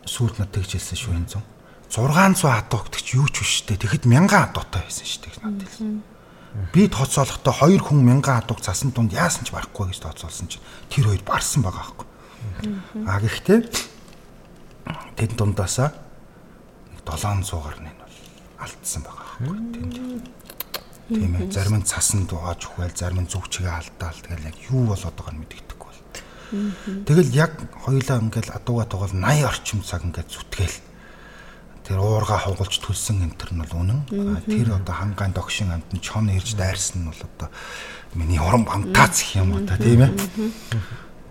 [0.09, 1.45] сүйд над тэгжэлсэн шүү энэ зам.
[1.93, 3.77] 600 адуу гэдэг чи юу ч биш штэ.
[3.77, 6.01] Тэгэхэд 1000 адуутай байсан штэ гэж надад хэлсэн.
[6.73, 11.05] Би тооцоолохдоо хоёр хүн 1000 адууг цасан тунд яасан ч барахгүй гэж тооцоолсон чинь тэр
[11.05, 12.07] хоёр барсан байгаа байхгүй.
[13.05, 13.59] А гэхдээ
[15.21, 16.11] тэд дундаасаа
[17.17, 18.15] 700 гарны нь бол
[18.63, 19.58] алдсан байгаа байхгүй.
[19.76, 20.26] Тэнд.
[21.12, 21.52] Тийм ээ.
[21.52, 24.15] Зарим нь цасан дугааж өгөөл, зарим нь зүг чигээ алдаал.
[24.15, 26.02] Тэгэл яг юу болоод байгааг нь мэддэггүй бол.
[27.04, 27.52] Тэгэл яг
[27.84, 30.78] хоёулаа ингээл адууга тугал 80 орчим цаг ингээд зүтгээл
[31.84, 34.00] тэр уурга хугалж төлсөн энэ төр нь бол үнэн.
[34.47, 37.50] Тэр одоо хангаан догшин амт нь чон ирж дайрсан нь бол одоо
[38.15, 40.12] миний урам амтаац гэх юм уу та тийм ээ.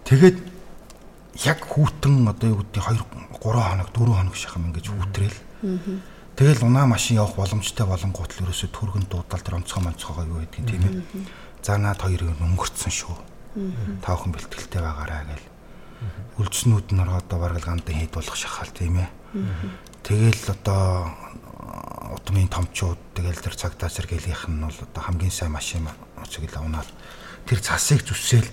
[0.05, 0.39] Тэгээд
[1.49, 5.39] яг хүүтэн одоо юу гэдэг 2 3 хоног 4 хоног шахам ингэж хүүтрээл.
[5.61, 10.67] Тэгэл унаа машин явах боломжтой болонгууд л ерөөсө түргэн дуудаал тэр онцгой монцгойгоо юу гэдгийг
[10.73, 10.95] тийм ээ.
[11.61, 13.17] За наад хоёрыг өнгөрцөн шүү.
[14.01, 15.47] Таахан бэлтгэлтэй байгаараа гэл.
[16.41, 19.09] Үлдснүүд нь одоо бараг гандан хэд болох шахал тийм ээ.
[20.01, 21.13] Тэгэл одоо
[22.17, 25.85] утмын томчууд тэгэл тэр цагтаа сэргээлийнх нь бол одоо хамгийн сайн машин
[26.25, 26.89] цэглээ унаад
[27.45, 28.49] тэр цасыг зүсээл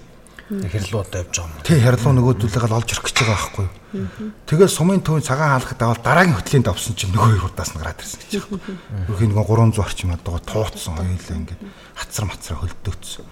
[0.48, 1.64] Хэрлуудаа явж байгаа юм.
[1.68, 4.32] Тэ харлуу нөгөөдүүлэгээл олж ирэх гэж байгаа байхгүй юу.
[4.48, 8.20] Тэгээд сумын төвийн цагаан хаалгад аваад дараагийн хөтлийн давсан чинь нөгөө хоёрудаас нь гараад ирсэн
[8.24, 8.64] гэж байна.
[9.12, 11.62] Өөрхийн нөгөө 300 орчим адууга тууцсан хоёулаа ингээд
[12.00, 13.26] хацар мацраа хөлдөөцсөн.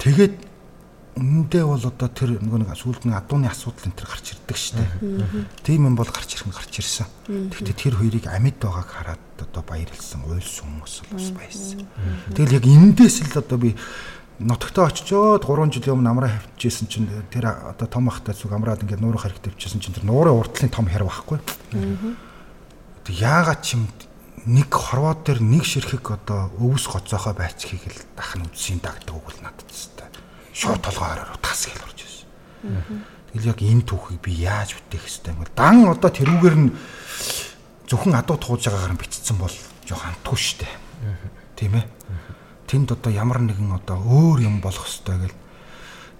[0.00, 0.34] Тэгээд
[1.20, 4.84] үнэндээ бол одоо тэр нөгөө нэг сүүлд нэг адууны асуудал энэ төр гарч ирдэг штэ.
[5.66, 7.06] Тийм юм бол гарч ирэх нь гарч ирсэн.
[7.28, 11.84] Гэхдээ тэр хоёрыг амьд байгааг хараад одоо баярлсан, уйлсан хүмүүс бас баярсан.
[12.32, 13.76] Тэгэл яг эндээс л одоо би
[14.40, 19.04] нутагтаа очичоод 3 жилийн өмнө амраа хавчижсэн чинь тэр одоо том ахтай зүг амраад ингээд
[19.04, 21.38] нуурах хэрэгтэй бичсэн чинь тэр нуурын урдлын том хэр байхгүй.
[23.04, 23.84] Тэг яагаад ч юм
[24.48, 29.44] нэг хорвоод дээр нэг ширхэг одоо өвс гоцоохоо байцхийг л дахин үдсийн дагдаг үг л
[29.44, 30.00] надад тест.
[30.56, 33.04] Шууд толгой хараар тас гэл орж ирсэн.
[33.36, 36.72] Тэгэл яг энэ түүхийг би яаж бүтээх хэвтэй юм бол дан одоо тэрүүгээр нь
[37.92, 39.52] зөвхөн адуу тууж байгаагаар бичсэн бол
[39.84, 40.68] жоох антгүй штэ.
[41.60, 41.84] Тийм ээ.
[42.70, 45.36] Тэнд одоо ямар нэгэн одоо өөр юм болох хэвтэй гэл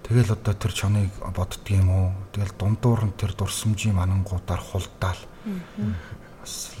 [0.03, 2.07] Тэгэл одоо тэр чоныг боддгийм үү?
[2.35, 5.21] Тэгэл дундуур нь тэр дурсамжийн манангуудаар хулдаал.
[6.43, 6.75] Бас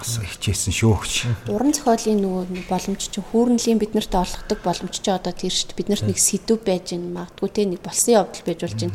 [0.00, 1.50] бас хичээсэн гэж.
[1.50, 5.76] Уран зохиолын нөгөө боломж чинь хүүрнлийн биднэрт олгодог боломж чинь одоо тэр дээ.
[5.76, 8.94] Биднэрт нэг сэдв байж гин магадгүй те нэг болсон явдал байж болж гин.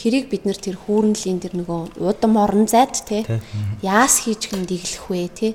[0.00, 3.42] Тэрийг бид нэр тэр хүүрнлийн тэр нөгөө удам орон зайд те
[3.84, 5.48] яас хийж гин дэглэх вэ те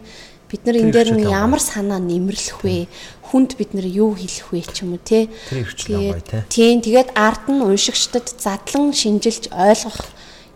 [0.50, 2.86] бид нар энэ дээр нь ямар санаа нэмэрлэх вэ?
[3.32, 5.30] Хүнд бид нар юу хэлэх вэ ч юм уу те.
[6.50, 10.06] Тийм тэгээд ард нь уншигчдад задлан шинжилж ойлгох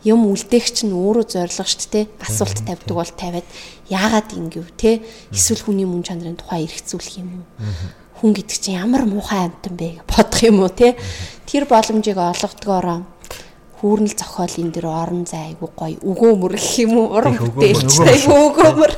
[0.06, 2.06] юм үлдээх чинь өөрөө зорилго шүү дээ.
[2.24, 3.48] Асуулт тавьдаг бол тавиад
[3.92, 5.04] яагаад ингэв те?
[5.34, 7.46] Эсвэл хүний мөн чанарын тухай эргцүүлэх юм уу?
[8.24, 10.96] Хүн гэдэг чинь ямар муухай амтан бэ гэж бодох юм уу те?
[11.44, 13.04] Тэр боломжийг олгодгоороо
[13.80, 15.96] хүүрнэл зохиолын дээр орон зай айгу гоё.
[16.04, 17.16] Өгөөмөр гэх юм уу?
[17.16, 18.92] Уран бүтээлч айгу өгөөмөр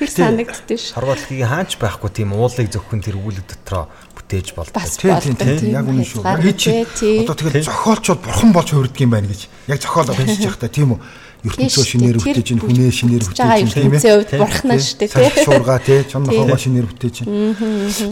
[0.00, 0.96] тэр санагддээ ш.
[0.96, 4.80] Хорвотлогийн хаач байхгүй тийм уулыг зөвхөн тэр өгүүлэг дотроо бүтээж болдог.
[4.96, 6.24] Тийм тийм яг үнэн шүү.
[6.24, 9.52] Одоо тэгэл зохиолч бол бурхан болж хувирдаг юм байна гэж.
[9.68, 11.00] Яг зохиолоо бичиж явахдаа тийм үү
[11.40, 14.40] ертөнцөө шинээр бүтээж ин хүнээ шинээр бүтээж тийм ээ.
[14.40, 15.44] бурхнаа шүү дээ тийм.
[15.44, 17.28] шуурга тий чон нохоогоо шинээр бүтээж ин.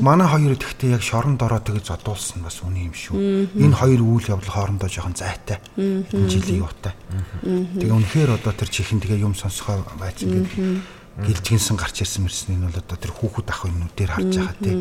[0.00, 3.16] Манай хоёр тэгтээ яг шоронд ороо тэгэж зодуулсан бас үний юм шүү.
[3.60, 5.60] Энэ хоёр үйл явдал хоорондоо жоохон зайтай.
[5.76, 6.96] Энэ жилийн юутай
[7.44, 12.66] тэгээ үнэхээр одоо тэр чихэн тэгээ юм сонсгоо байцсан гэдэг гэлжгэнсэн гарч ирсэн мэрснийг нь
[12.70, 14.76] бол одоо тэр хүүхэд ах нүдээр харж байгаа тий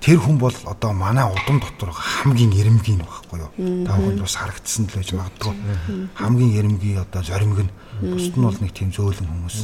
[0.00, 3.52] тэр хүн бол одоо манай удам дотор хамгийн эрэмгийн байхгүй юу.
[3.88, 5.54] Та бүхэнд бас харагдсан л байж магадгүй.
[6.20, 9.58] Хамгийн эрэмгийн одоо зоримг нь бусд нь бол нэг тийм зөөлөн хүмүүс.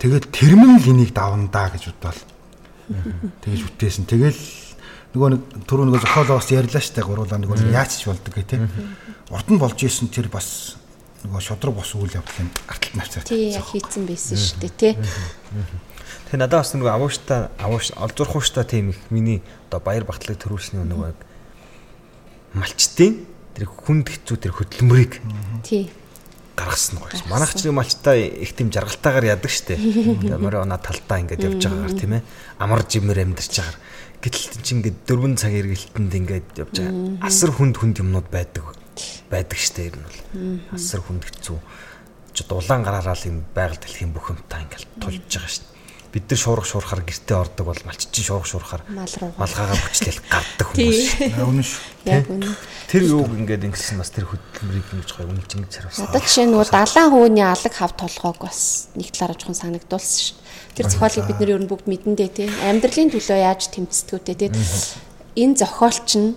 [0.00, 2.20] Тэгээд тэрмэн л энийг давна да гэж бодвол
[3.44, 4.04] тэгэж үтээсэн.
[4.08, 4.40] Тэгэл
[5.14, 8.66] нөгөө нэг түрүү нөгөө зохиолоос ярьлаа штэ гуруулаа нөгөө яаж ч болдог гэх тээ.
[9.30, 10.80] Урд нь болж исэн тэр бас
[11.26, 13.26] нөгөө шудраг бос үйл явдлын арталт навцаар.
[13.28, 14.92] Тий хийцэн байсан дээ тий.
[16.30, 21.12] Тэгээ надад бас нөгөө авууштай авууш олзуурхууштай тийм их миний одоо баяр багтлыг төрүүлсний нөгөө
[22.54, 25.20] малчтын тэр хүнд хэцүү тэр хөдөлмөрийг
[25.66, 25.90] тий
[26.56, 27.14] гаргасан гоё.
[27.30, 29.78] Манайх ч малчтай их тийм жаргалтайгаар ядаг штэ.
[30.38, 32.22] Морь оноо талдаа ингээд явж байгаагаар тийм ээ.
[32.58, 33.78] Амар жимээр амьдарч байгаагаар
[34.20, 37.24] гэтэл чи ингээд дөрвөн цаг эргэлтэнд ингээд явж байгаа.
[37.24, 38.64] Асар хүнд хүнд юмнууд байдаг
[39.30, 40.20] байдаг штэ ер нь бол.
[40.76, 41.58] Асар хүнд хэцүү.
[42.36, 45.69] Чи дулаан гараараа л юм байгаль дэлхийн бүх юмтай ингээд тулж байгаа штэ
[46.10, 51.38] бид нар шуурх шуурхаар гэртээ ордог бол малччин шуурх шуурхаар малгаагаа бүчлэл гардаг хүмүүс.
[51.38, 51.82] Үнэн шүү.
[52.10, 52.54] Яг үнэн.
[52.90, 56.10] Тэр юуг ингээд ингэсэн бас тэр хөдөлмөрийг ингэж гоё үнэлж ингэж харуулсан.
[56.10, 60.36] Одоо жишээ нөгөө далайн хөөний алаг хав толгоог бас нэг талаараа жоохон санагдуулсан шүү.
[60.74, 62.48] Тэр зохиолыг бид нар ер нь бүгд мэдэндээ тий.
[62.66, 64.50] Амьдралын төлөө яаж тэмцдэгтэй тий.
[65.38, 66.34] Энэ зохиолч нь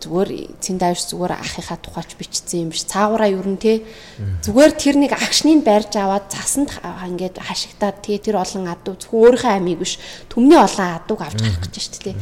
[0.00, 2.88] зүгээр цэндайш зүгээр ахыхаа тухайч бичсэн юм биш.
[2.88, 3.84] Цаагаараа ер нь те
[4.42, 9.52] зүгээр тэр нэг агшныг барьж аваад цасанд ингээд хашигтаад те тэр олон адуу зөвхөн өөрийнхөө
[9.60, 10.00] амийг биш
[10.32, 12.16] түмний олон адууг авч гарах гэж шүү дээ.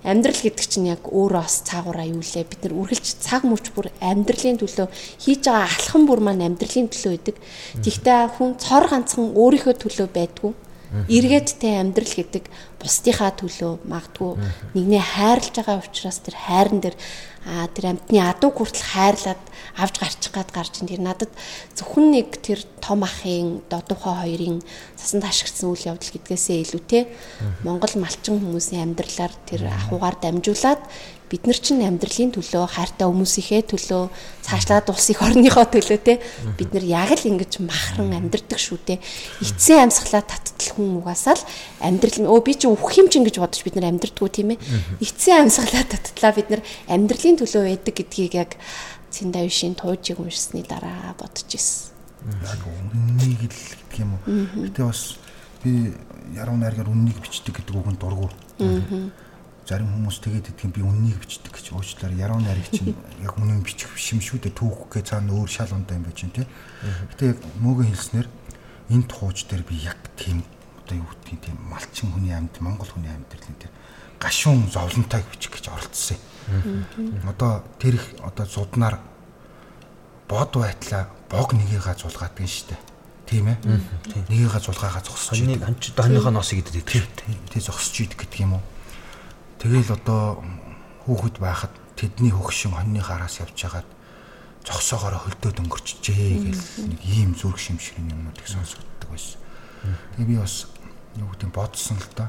[0.00, 2.48] Амьдрал гэдэг чинь яг өөрөө бас цаагаараа юу лээ.
[2.48, 4.88] Бид нар үргэлж цаг мөч бүр амьдралын төлөө
[5.20, 7.36] хийж байгаа алхам бүр маань амьдралын төлөө байдаг.
[7.84, 10.52] Тэгтээ хүн цор ганцхан өөрийнхөө төлөө байдгүй
[10.90, 12.44] Эргээдтэй амьдрал гэдэг
[12.80, 14.32] бусдынхаа төлөө магадгүй
[14.74, 16.96] нэгнээ хайрлаж байгаа учраас тэр хайран дээр
[17.46, 19.42] а тэр амтны адуу хүртэл хайрлаад
[19.80, 21.32] авч гарчих гад гарч ин тэр надад
[21.72, 24.60] зөвхөн нэг тэр том ахын додуухай хоёрын
[24.96, 27.08] цасанд хашгирсан үйл явдал гэдгээсээ илүү те
[27.64, 30.84] Монгол малчин хүмүүсийн амьдралаар тэр ахугаар дамжуулаад
[31.30, 34.02] бид нар чинь амьдралын төлөө хайртай хүмүүсийнхээ төлөө
[34.42, 36.18] цаашлаад улс их орныхоо төлөө те
[36.58, 38.98] бид нар яг л ингэж махран амьдрдаг шүү те
[39.38, 41.44] эцсийн амьсгалаа таттал хүн угаасаа л
[41.86, 44.62] амьдрал өө би чи үхэх юм чинь гэж бодож бид нар амьдрдгүү тийм ээ
[44.98, 48.58] эцсийн амьсгалаа таттлаа бид нар амьдралын төлөө байдаг гэдгийг яг
[49.10, 51.90] Цэндавишийн туужийг уншсны дараа бодож ирсэн.
[52.46, 54.70] Яг үннийг л гэх юм уу.
[54.70, 55.18] Гэтэ бас
[55.66, 55.94] би
[56.30, 58.30] яруу найргаар үннийг бичдэг гэдэг үг нь дургу.
[58.62, 59.10] Аа
[59.70, 62.18] зарим хүмүүс тэгээд идэх юм би үннийг бичдэг гэж уучлаарай.
[62.18, 62.90] Яруу найраг чинь
[63.22, 64.58] яг үнэн бичих юм шүү дээ.
[64.58, 66.46] Түүхгээ цаана өөр шал ундаа юм байж тий.
[67.14, 68.28] Гэтэ яг мөөгөө хэлснээр
[68.90, 70.42] энэ тууж дээр би яг тийм
[70.82, 73.70] одоо юу гэдгийг тийм малчин хүний амьд Монгол хүний амьдралын тэр
[74.18, 76.18] гашуун зовлонтойг бичих гэж оролцсон
[76.50, 77.30] юм.
[77.30, 78.98] Одоо тэр их одоо зуднаар
[80.26, 82.74] бод байтлаа бог нэгийгээ зулгаадгийн штэ.
[83.30, 83.58] Тийм ээ.
[84.26, 85.38] Нэгийгээ зулгаагаа зогсож.
[85.38, 86.82] Хоньны хоньныхоо носыг идэв.
[86.82, 87.06] Тийм.
[87.54, 88.62] Тий зогсож идэг гэдэг юм уу?
[89.60, 90.40] Тэгэл одоо
[91.04, 93.88] хүүхэд байхад тэдний хөгшин хоньны хараас явж хагаад
[94.64, 99.36] зогсоогоор хөлдөөд өнгөрчжээ гэл нэг ийм зүрх шимшгэн юмнуудыг сонсогддог байсан.
[100.16, 100.64] Тэгээ би бас
[101.20, 102.28] юу гэдэг бодсон л доо.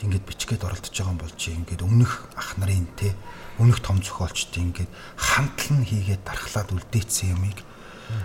[0.00, 3.12] ингээд бичгээд оролдож байгаа юм бол чи ингээд өмнөх ах нарын те
[3.60, 4.88] өмнөх том зохиолчдын ингээд
[5.20, 7.60] хамтлан хийгээд дархлаад үлдээсэн юмыг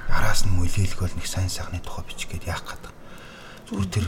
[0.07, 2.93] араас нь мөлийлгөл нэг сайн сайхны тухай бичгээд яах гэдэг.
[3.67, 4.05] Зүгээр тэр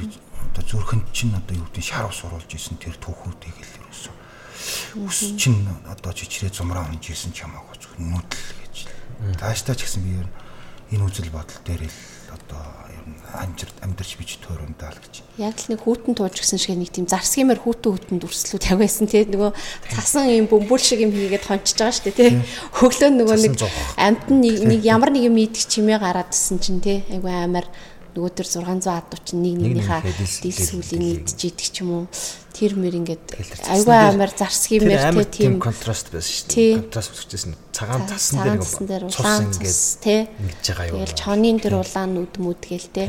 [0.51, 4.15] одоо зүрхэнд чинь одоо юу гэдэг шар ус уруулж исэн тэр түүхүүдийг л ерөөсөө
[5.05, 8.75] ус чинь одоо чичрээ зумраа унж исэн ч хамаагүй нүдл гэж.
[9.41, 10.27] Тааштай ч гэсэн би ер
[10.93, 11.99] энэ үзэл бодол дээр л
[12.33, 12.61] одоо
[12.93, 15.15] ер нь амжирт амьдарч бич төөрөндаа л гэж.
[15.41, 19.25] Яг л нэг хүүтэн тууж гисэн шиг нэг тийм зарсгиймэр хүүтэн хүүтэн дүрслүүд тавиасан тий
[19.25, 19.51] нөгөө
[19.97, 22.29] цасан юм бөмбөл шиг юм хийгээд хончиж байгаа дээ тий.
[22.77, 23.53] Хөглөө нөгөө нэг
[23.97, 27.65] амт нэг ямар нэг юм идэх чимээ гараад исэн чинь тий айгу амар
[28.17, 30.01] нөгөө төр 600 адуу чинь нэг нэгнийхээ
[30.41, 32.05] дил сүлийн идэж идэх ч юм уу.
[32.57, 33.37] Тэр мэр ингээд
[33.69, 36.73] айгүй амар зарсгийн мэр тийм контраст байсан шүү дээ.
[36.81, 41.75] Контраст үүсчихсэн цагаан цасан дээр ингээд улаан ингээд тий ингэж байгаа юу тэгэл чонын тэр
[41.77, 43.07] улаан нүд мүд гээл тий.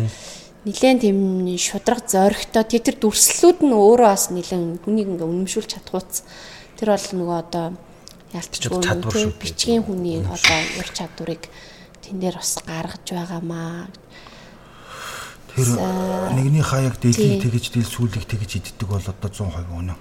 [0.69, 1.19] Нилээн тийм
[1.57, 2.65] шудраг зоригтой.
[2.69, 6.29] Тэр тэр дүрслэлүүд нь өөрөө бас нилээн хүнийг ингээ үнэмшүүлж чадхууц
[6.77, 7.67] тэр бол нөгөө одоо
[8.37, 11.49] ялтчгүй тий бичгийн хүний одоо ур чадварыг
[12.05, 13.89] тэн дээр бас гаргаж байгаамаа
[15.59, 15.75] Тэр
[16.39, 19.99] нэгний хаяг дийлийг тэгэж дийл сүүлийг тэгэж иддэг бол одоо 100% үнэн.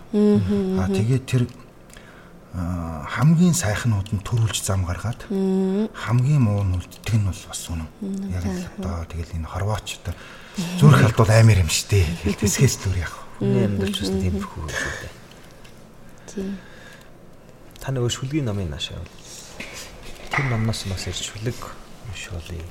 [0.77, 1.43] Аа тэгээд тэр
[3.09, 5.25] хамгийн сайхнууд нь төрүүлж зам гаргаад
[5.97, 7.89] хамгийн муу нь үлддэг нь бол бас үнэн.
[8.29, 10.13] Яг л одоо тэгэл энэ хорвооч одоо
[10.77, 12.05] зүрх алдвал аймаар юм штэ.
[12.37, 13.13] Хэсгээс түр яг.
[13.41, 15.13] Хүний амьдрч бас тиймэрхүү юм шүү дээ.
[16.29, 16.53] Тийм.
[17.81, 19.01] Та нөгөө шүлгийн номын наашаа.
[20.29, 21.57] Тэр номноос бас ирж шүлэг
[22.13, 22.65] уншуулъя.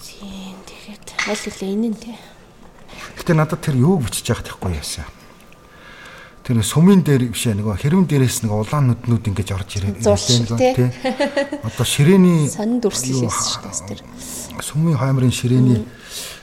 [0.00, 2.16] Тийм тэгэхэд аль үлээ энэ нь тий.
[3.14, 5.06] Гэтэ надад тэр юуг бичиж яах гэхгүй яасан.
[6.42, 10.02] Тэр сумын дээр биш ээ нөгөө хэрэм дээрээс нэг улаан нүднүүд ингэж орж ирээ.
[10.02, 10.90] Тий.
[11.62, 14.00] Одоо ширээний сонин дүрслэлээс шүү дээ тэр.
[14.58, 15.86] Сумын хаймрын ширээний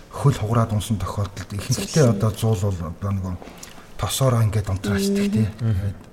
[0.08, 3.36] хөл хугараад унсан тохиолдолд ихэнхдээ одоо зуул бол одоо нөгөө
[4.00, 5.48] тосоороо ингээд унтраачдаг тий.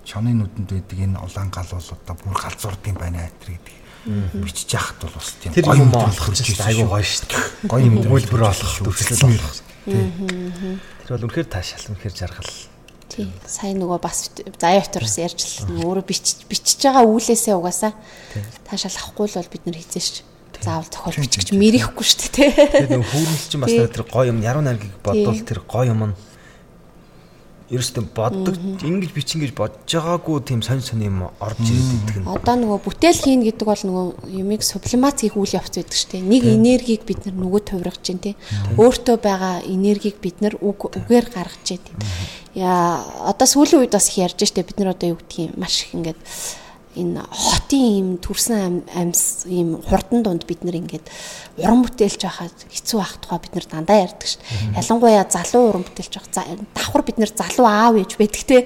[0.02, 5.02] Чоны нүдэнд байдаг энэ улаан гал бол одоо бүр галзуурдын байна айтэр гэдэг бичиж яхад
[5.02, 7.26] бол бас тийм гоё юм болох гэж айгүй гоё шүү.
[7.26, 7.70] Дээ.
[7.70, 9.54] Гоё юм хөлбөр олох дүрслэл болох.
[9.86, 12.52] Тэр бол үнэхээр таашаал үнэхээр жаргал.
[13.10, 13.26] Тий.
[13.46, 17.94] Сайн нөгөө бас заяа өтөрс ярьж л өөрөө бичиж бичиж байгаа үүлээсээ угаасаа
[18.66, 20.26] таашаал авахгүй л бол бид нар хизээш
[20.62, 22.50] заавал зохиол бичих мэрэхгүй шүү дээ тий.
[22.66, 26.14] Тэр нөгөө хүүрнэл чинь бас тэр гоё юм яруу найргийг бодвол тэр гоё юм нь
[27.70, 28.54] ерөөсөө боддог
[28.86, 32.30] ингэж бичин гэж бодож байгаагүй тийм сонь сонь юм орж ирээд байгаа нь.
[32.30, 34.06] Одоо нөгөө бүтээл хийн гэдэг бол нөгөө
[34.38, 36.30] юмыг сублимац хийх үйл явц гэдэг шүү дээ.
[36.30, 38.34] Нэг энергийг бид нар нөгөө тувиргаж чинь тий.
[38.78, 41.82] Өөртөө байгаа энергийг бид нар үг үгээр гаргаж чинь.
[42.54, 45.98] Яа одоо сүүлийн үед бас их ярьж штэ бид нар одоо юу гэдгийг маш их
[45.98, 46.22] ингэдэг
[46.96, 51.06] энэ хотын ийм төрсэн амьс ийм хурдан дунд бид нар ингээд
[51.60, 54.80] уран бүтээлч байхад хэцүү байх тухай бид нар дандаа ярьдаг шүү дээ.
[54.80, 56.28] Ялангуяа залуу уран бүтээлч байх
[56.72, 58.58] давхар бид нар залуу аав ээж байдаг те.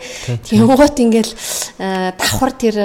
[0.46, 1.32] Тэнгуут ингээл
[1.82, 2.76] э, давхар тэр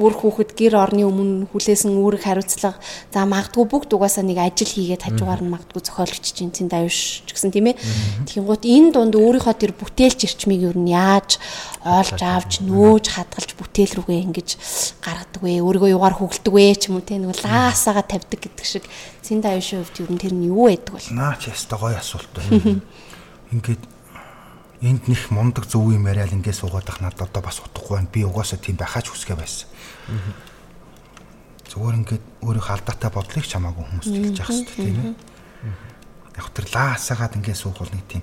[0.00, 2.80] үр хүүхэд гэр орны өмнө хүлээсэн үүрэг хариуцлага
[3.12, 7.36] за магадгүй бүгд угаасаа нэг ажил хийгээд хажуугаар нь магадгүй зохиолч чинь цэн давш ч
[7.36, 7.76] гэсэн тийм ээ.
[8.24, 11.36] Тэнгуут энэ дунд өөрийнхөө тэр бүтээлч ирчмийг юу яаж
[11.82, 14.48] олж авч нөөж хадгалж бүтээл рүүгээ ингэж
[15.02, 15.58] гаргадаг вэ?
[15.62, 18.86] Өөрийгөө югаар хөглөдөг вэ ч юм уу те нэг лаасаага тавьдаг гэдэг шиг
[19.22, 21.08] Цэн давшийн хувьд юу н тэр нь юу байдаг бол?
[21.14, 22.82] Наач яста гоё асуулт байна.
[23.54, 23.82] Ингээд
[24.82, 28.10] энд нэх мундаг зөв юм яриад ингээд суугаад ах надад одоо бас утгагүй байна.
[28.10, 29.70] Би угаасаа тийм байхаач хүсгээ байсан.
[31.70, 35.14] Зүгээр ингээд өөрийнхөө алдаатай бодлыг ч хамаагүй хүмүүст хэлж явах хэрэгтэй тийм ээ.
[36.34, 38.22] Яг тэр лаасаагаад ингээд суух бол нэг тийм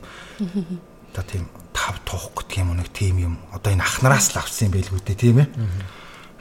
[1.16, 1.44] одоо тийм
[1.90, 3.34] тав тух гэх юм нэг тийм юм.
[3.50, 5.50] Одоо энэ ахнараас л авсан юм байлгүй дээ тийм ээ.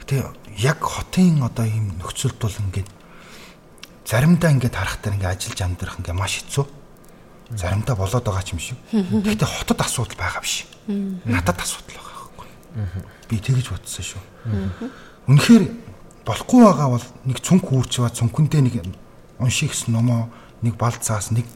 [0.05, 0.15] Гэтэ
[0.61, 2.89] яг хотын одоо ийм нөхцөлд бол ингээд
[4.05, 6.65] заримдаа ингээд харахтаа ингээд ажиллаж амьдрах ингээд маш хэцүү.
[7.57, 8.77] Заримдаа болоод байгаа ч юм шиг.
[8.93, 10.69] Гэхдээ хотод асуудал байгаа биш.
[11.25, 12.47] Надад асуудал байгаа байхгүй.
[13.25, 14.21] Би тэгэж бодсон шүү.
[15.33, 15.63] Үнэхээр
[16.29, 18.75] болохгүй байгаа бол нэг цүнх үүрч яваад цүнхэндээ нэг
[19.41, 20.29] уншигс номоо
[20.61, 21.49] нэг балцаас нэг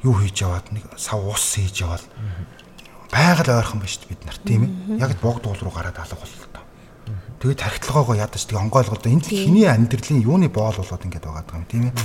[0.00, 2.00] юу хийж яваад нэг сав ус хийж яваад
[3.10, 4.72] байгаль ойрхон ба шүү дээ бид нар тийм ээ.
[5.02, 6.50] Яг богд уул руу гараад алга боллоо.
[7.40, 11.88] Тэгээд тархитлагоогоо ядаж тэгээ онгойлгоод энэ хиний амьдралын юуны боол болоод ингээд байгаа юм тийм
[11.88, 11.96] ээ.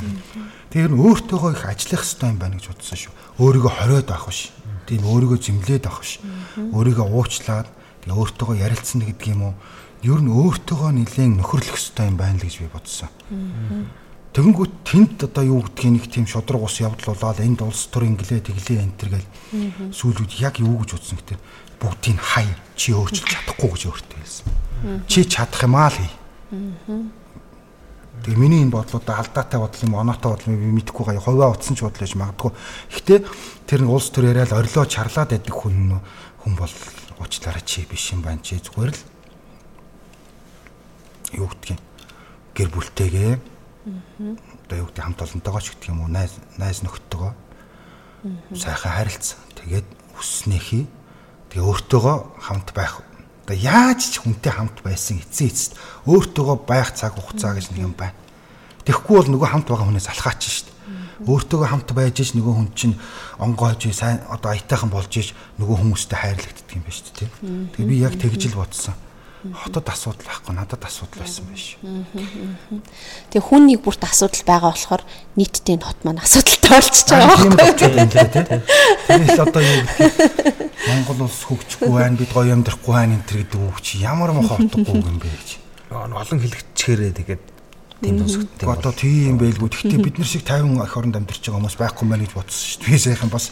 [0.72, 3.14] Тэгэхээр өөртөөгөө их ажиллах хэрэгтэй юм байна гэж бодсон шүү.
[3.44, 4.56] Өөрийгөө хориод авах биш.
[4.88, 6.24] Тийм өөрийгөө зэмлээд авах биш.
[6.56, 7.68] Өөрийгөө уучлаад
[8.08, 9.54] тэгээ өөртөөгөө ярилцсан гэдэг юм уу?
[10.08, 13.12] Ер нь өөртөөгөө нэлээд нөхөрлөх хэрэгтэй юм байна л гэж би бодсон.
[14.36, 18.44] Тэгэнгүүт тэнд одоо юу гэдгийг нэг тийм шудраг ус явдал болоод энд улс төр инглээ
[18.44, 19.32] тэглээ энэ төр гэл
[19.96, 21.40] сүүлүүд яг юу гэж бодсон гэдэг
[21.80, 22.44] бүгдийг хай
[22.76, 25.08] чи өөрчилж чадахгүй гэж өөртөө хэлсэн.
[25.08, 26.12] Чи чадах юм аа л хий.
[28.28, 31.80] Тэгээ миний энэ бодлууд алдаатай бодол юм оноотой бодол юм би мэдэхгүй гай ховоо утсан
[31.80, 32.52] ч бодлож магадгүй.
[32.92, 33.20] Гэхдээ
[33.72, 36.04] тэр нэг улс төр яриад орилоо чарлаад байдаг хүн
[36.44, 36.76] хүн бол
[37.24, 39.02] уучлаарай чи биш юм байна чи зүгээр л
[41.40, 41.80] юу гэдгийг
[42.52, 43.55] гэр бүлтэйгээ
[43.86, 47.32] одоо юу гэдэг хамт олонтойгоо ч гэдэг юм уу найз найз нөхдөдгөө
[48.58, 49.40] сайхан харилцсан.
[49.62, 50.86] Тэгээд өснөхий
[51.54, 53.06] тэгээ өөртөөгөө хамт байх
[53.46, 55.78] одоо яаж ч хүнтэй хамт байсан эцсийн эцэст
[56.10, 58.18] өөртөөгөө байх цаг хугацаа гэж нэг юм байна.
[58.90, 60.76] Тэгэхгүй бол нөгөө хамт байгаа хүнээс алхаач шүү дээ
[61.24, 62.96] өөртөөгөө хамт байж ич нөгөө хүн чинь
[63.40, 67.30] онгойж сайн одоо аятайхан болж ич нөгөө хүмүүстэй хайрлагддаг юм байна шүү дээ.
[67.72, 68.96] Тэгээ би яг тэгж л бодсон.
[69.54, 71.78] Хотод асуудал байхгүй надад асуудал байсан биш.
[73.30, 75.04] Тэгээ хүн нэг бүрт асуудал байгаа болохоор
[75.38, 78.62] нийтдээ хот маань асуудалтай болчихж байгаа юм болчиход байна тийм.
[79.06, 83.62] Тэгэл одоо юу гэдэг Монгол улс хөгжихгүй байна бид гоё амьдрахгүй байна энэ төр гэдэг
[83.70, 85.50] үг чи ямар мохоо утгагүй юм бэ гэж.
[85.94, 87.44] Олон хэлэгчээрээ тэгээд
[88.06, 88.70] тийм тусгттай.
[88.70, 89.70] Одоо тийм байлгүй.
[89.74, 92.80] Гэхдээ бид нар шиг 50 ах оронд амьдарч байгаа хүмүүс байхгүй мэн гэж бодсон шүү
[92.86, 92.94] дээ.
[92.94, 93.46] Би сайхан бас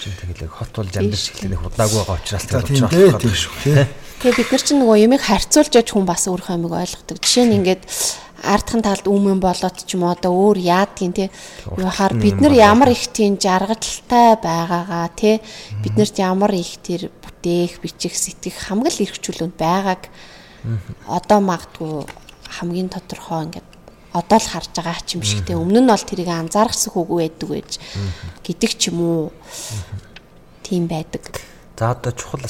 [0.00, 3.54] чи тэгэл хот болж амьдарч эхлэх удаагүй байгаа учраас тийм тийм шүү.
[4.18, 7.22] Тэгээ бид нар чинь нөгөө ямиг харьцуулж яж хүн бас өөрийнхөө амиг ойлгодог.
[7.22, 7.82] Жишээ нь ингээд
[8.42, 11.30] ардхан талд өмнө болоод ч юм уу одоо өөр яадгийн те
[11.74, 15.42] юу хаар бид нар ямар их тийм жаргалтай байгаагаа те
[15.82, 20.06] биднэрт ямар их тэр бүтээх бичих сэтгэх хамгал эрхчлүүнд байгааг
[21.06, 22.06] одоо магадгүй
[22.48, 23.68] хамгийн тодорхой ингээд
[24.12, 27.48] одоо л харж байгаа ч юм шиг те өмнө нь бол тэрийг анзаарахсан хөөгүй байдаг
[27.48, 27.72] байж
[28.42, 29.22] гэдэг ч юм уу
[30.64, 31.44] тийм байдаг.
[31.78, 32.42] За одоо чухал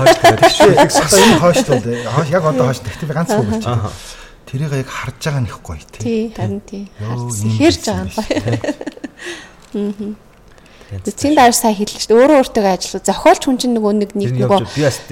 [0.00, 1.04] хойш тэгээд шүү.
[1.04, 1.86] Одоо энэ хойшлууд
[2.32, 3.78] яг одоо хойш гэхдээ би ганц үг болчих.
[4.48, 6.02] Тэрийг яг харж байгаа нь их гоё тий.
[6.02, 6.84] Тий харин тий.
[6.98, 8.32] Хэрж байгаа гоё.
[9.74, 10.33] Аа.
[10.92, 12.20] Эцсийн дараа сайн хэллээ шүү дээ.
[12.20, 13.04] Өөрөө өөртөө ажиллах.
[13.08, 14.60] Зохиолч хүн чинь нөгөө нэг нэг нөгөө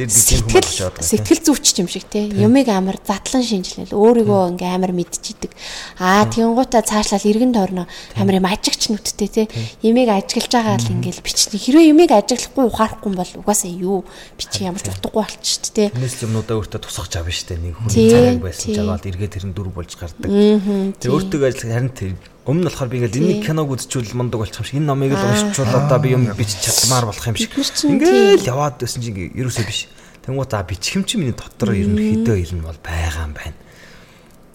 [0.04, 0.68] сэтгэл
[1.00, 2.28] сэтгэл зүйч юм шиг тий.
[2.28, 3.96] Юмыг амар задлан шинжилэл.
[3.96, 5.52] Өөрийгөө ингээ амар мэдчихийдэг.
[5.96, 7.88] Аа тэгэнгуутаа цаашлал эргэн тойрно
[8.20, 9.46] амар юм ажигч нүдтэй тий.
[9.80, 11.56] Юмыг ажиглаж байгаа л ингээл бичнэ.
[11.56, 14.04] Хэрвээ юмыг ажиглахгүй ухаарахгүй бол угаасаа юу
[14.36, 15.88] бичих ямар ч утгагүй болчих тий.
[15.88, 17.64] Тэрнээс юмнуудаа өөртөө тусгаж авна шүү дээ.
[17.64, 20.28] Нэг хүн цаг байсан ч агаад эргээд тэрэн дүр болж гардаг.
[20.28, 22.12] Тэгээ өөртөө ажиллах харин тэр
[22.42, 25.22] Өмнө нь болохоор би ингээл энэ киног үзчихвэл мундаг болчих юм шиг энэ номыг л
[25.22, 27.54] уншчихвал одоо би юм бич чадмаар болох юм шиг.
[27.54, 29.86] Ингээл яваад байсан чинь ерөөсөө биш.
[30.26, 33.61] Тэнгуут за бичих юм чи миний дотор ер нь бол байгаа юм байна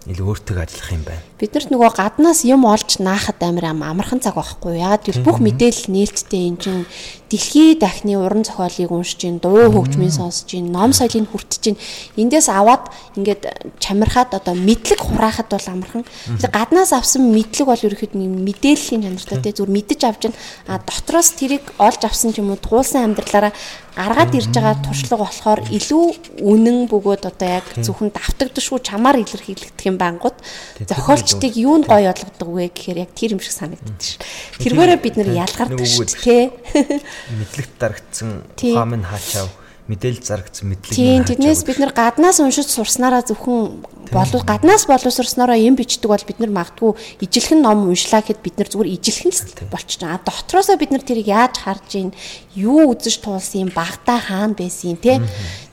[0.07, 1.23] илүү өөртөө ажиллах юм байна.
[1.35, 4.79] Биднэрт нөгөө гаднаас юм олж наахад амар амархан цаг байхгүй.
[4.79, 6.87] Ягаад гэвэл бүх мэдээлэл нээлттэй энэ чинь
[7.27, 11.75] дэлхийд дахны уран зохиолыг уншиж дуу хөгжмийн сонсож ном соёлыг хүртэж.
[12.15, 12.87] Эндээс аваад
[13.19, 16.03] ингээд чамирхаад одоо мэдлэг хураахад бол амархан.
[16.39, 20.23] Гаднаас авсан мэдлэг бол ерөөхдөө мэдээллийн чанартай те зүгээр мэдэж авч.
[20.71, 23.51] А дотроос тэрийг олж авсан ч юм уу туулсан амьдралаараа
[23.97, 26.05] гаргаад ирж байгаа туршлага болохоор илүү
[26.45, 30.37] үнэн бөгөөд одоо яг зөвхөн давтагдшгүй чамаар илэрхийлэгдэх юм бангууд
[30.85, 34.21] зохиолчдыг юунд гоё болгодог вэ гэхээр яг тэр юм шиг санагддаг ш.
[34.61, 35.97] Тэргээрээ бид нэр ялгардаг ш.
[36.13, 36.53] Тэ.
[37.41, 39.49] Мэдлэгт дарагдсан ухаам нь хаачаа
[39.87, 40.91] мэдээлэл зарагдсан мэдлэг.
[40.91, 46.39] Тийм тэднээс бид нар гаднаас уншиж сурснараа зөвхөн болов гаднаас боловсрснараа юм бичдэг бол бид
[46.39, 50.03] нар магадгүй ижилхэн ном уншлаа гэхэд бид нар зүгээр ижилхэн л болчих.
[50.03, 52.11] А дотроосоо бид нар тэрийг яаж харж ийн
[52.55, 55.23] юу үзэж туулсан юм багтаа хаана байсан юм те.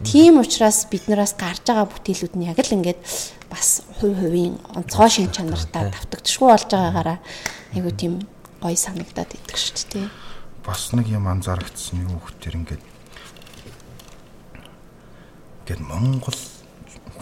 [0.07, 3.03] Тийм учраас биднээс гарч байгаа бүтээлүүд нь яг л ингээд
[3.51, 7.19] бас хувь хувийн онцгой шин чанартай давтагдчихгүй болж байгаагаараа
[7.75, 8.23] айгу тийм
[8.63, 10.07] гоё санагдаад идэг шүү дээ.
[10.67, 12.94] Бас нэг юм анзаарчихсан юу хөтер ингээд
[15.65, 16.37] Гэт Монгол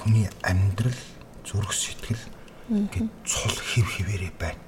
[0.02, 0.98] хүний амьдрал
[1.46, 2.22] зүрх сэтгэл
[2.90, 4.58] гэд цул хев хിവэрэ байна.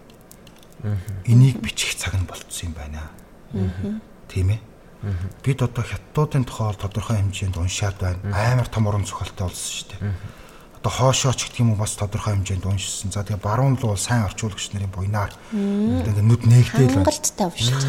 [1.26, 3.10] Энийг бичих цаг нь болцсон юм байна.
[4.28, 4.60] Тийм ээ.
[5.42, 8.20] Бид одоо хятадуудын тухай тодорхой хэмжээнд уншаад байна.
[8.30, 10.12] Амар том уран зохиолтой болсон шүү дээ.
[10.78, 13.10] Одоо хоошооч гэх юм уу бас тодорхой хэмжээнд уншсан.
[13.10, 17.08] За тэгээ баруун руу сайн орчуулагч нарын буйнаар ингээ нүд нээгдээл байна.
[17.10, 17.82] Хангалттай уншиж.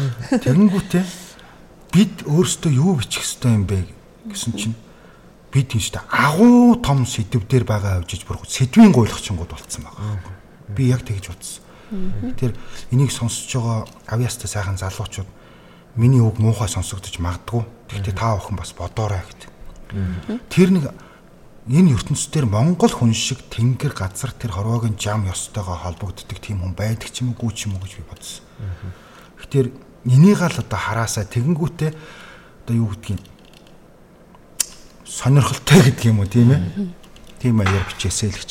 [0.44, 1.04] Тэгэнгүүтээ
[1.92, 3.84] бид өөрсдөө юу бичих ёстой юм бэ
[4.32, 4.76] гэсэн чинь
[5.52, 10.20] би тийштэй агуу том сэдвээр байгаа авчиж бүр сэдвийн гуйлахчингууд болцсон байгаа.
[10.74, 11.62] Би яг тэгж утсан.
[12.36, 12.52] Тэр
[12.90, 15.28] энийг сонсож байгаа авьяастай сайхан залуучууд
[15.96, 17.62] миний үг муухай сонсогдож магадгүй.
[17.88, 19.50] Гэхдээ та бүхэн бас бодоорой гэдэг.
[20.50, 20.84] Тэр нэг
[21.70, 27.10] энэ ертөнцийн Монгол хүн шиг тэнгэр газар тэр хорвоогийн жам ёстойгоо холбогддог тийм хүн байдаг
[27.10, 28.42] ч юм уу ч юм уу гэж би бодсон.
[29.40, 29.68] Тэгэхээр
[30.10, 31.90] энийг л одоо хараасаа тэгэнгүүтээ
[32.66, 33.18] одоо юу гэдгийг
[35.06, 36.60] сонирхолтой гэдэг юм уу тийм ээ?
[37.38, 38.50] Тийм аяар бичээсэй л гэж.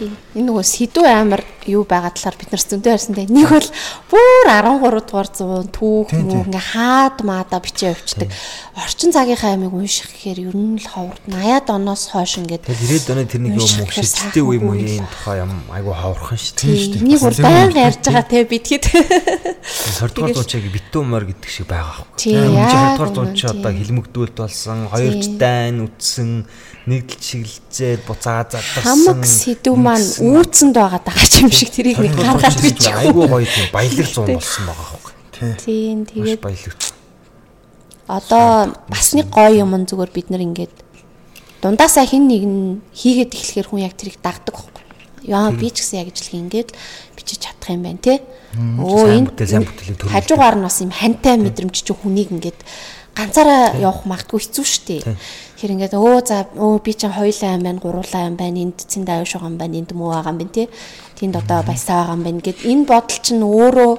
[0.00, 0.16] Тийм.
[0.32, 3.28] Энэ нөгөө сэдв амар юу байгаа талаар бид нар зөндөө те.
[3.28, 3.68] Нэг бол
[4.08, 8.32] бүр 13 дугаар 100 түүх мүү ингээ хаад маада бичээ явцдаг.
[8.80, 13.12] Орчин цагийнхаа амиг унших гэхээр ер нь л ховрд 80-ад оноос хойш ингээд Тэгээд 90-ад
[13.12, 17.04] оны тэрний юм уу шилжилтийн үе мууийн тухай юм айгу хаврхан шүү дээ.
[17.04, 18.84] Нэг бүр байнга ярьж байгаа те бидгээд.
[18.88, 22.16] 20 дугаар зуучааг битүүмөр гэдэг шиг байгаа байхгүй.
[22.16, 23.80] Тийм, Өмнө яг 20 дугаар зуучаа одоо тийм.
[23.84, 26.30] хилмигдүүлэлт болсон, хоёрч дайн үтсэн,
[26.88, 28.80] нэгдэл чиглэлзээд буцаа задарсан.
[28.80, 32.94] Хамаг сэдв маань үүцэнд байгаа даа ч юм шиг тэрийг нэг гаргаад бичих.
[32.94, 34.98] айгу гоё тийм баялаг зуун болсон байгаа.
[35.34, 35.52] Тий.
[35.58, 36.78] Тийм тэгээд баялаг.
[38.06, 40.74] одоо бас нэг гоё юм зүгээр бид нар ингээд
[41.62, 44.84] дундаасаа хин нэг нь хийгээд эхлэхээр хүн яг тэрийг дагдаг байхгүй.
[45.28, 46.70] Яа би ч гэсэн яг ижлэг ингээд
[47.14, 48.24] бичиж чадах юм байна те.
[48.56, 52.58] Сайн энэ хажуугаар нь бас юм хантай мэдрэмж чи хүнийг ингээд
[53.14, 54.96] ганцаараа явах магадгүй хэцүү шттэ.
[55.60, 59.12] Тэгэхээр ингээд өө за өө би чинь хоёулаа юм байна, гуруулаа юм байна, энд цэнд
[59.12, 60.72] аюуш байгаа юм байна, энд муу байгаа юм байна те.
[61.20, 63.92] Тэнд одоо баясаа байгаа юм байна гэд энэ бодол чинь өөрөө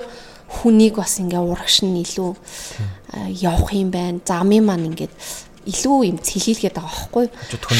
[0.57, 2.33] хүнийг бас ингээ урагш нь илүү
[3.13, 4.17] а, явах юм байна.
[4.25, 5.13] Замын маань ингээд
[5.69, 7.25] илүү юм цэлхийлгээд байгаа байхгүй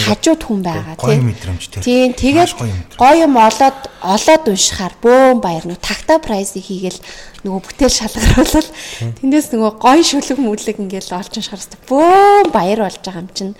[0.06, 1.34] хажууд хүн байгаа тийм
[1.82, 2.14] тий.
[2.14, 2.54] тэгээд
[3.02, 7.02] гоё юм олоод олоод уншихаар бөөн баяр нөө такта прайсыг хийгээл
[7.46, 8.70] нөгөө бүтээл шалгаруулал.
[9.22, 13.56] Тэндээс нөгөө гоё шүлэг мүлэг ингээл олж хэвээр бөөн баяр болж байгаа юм чинь.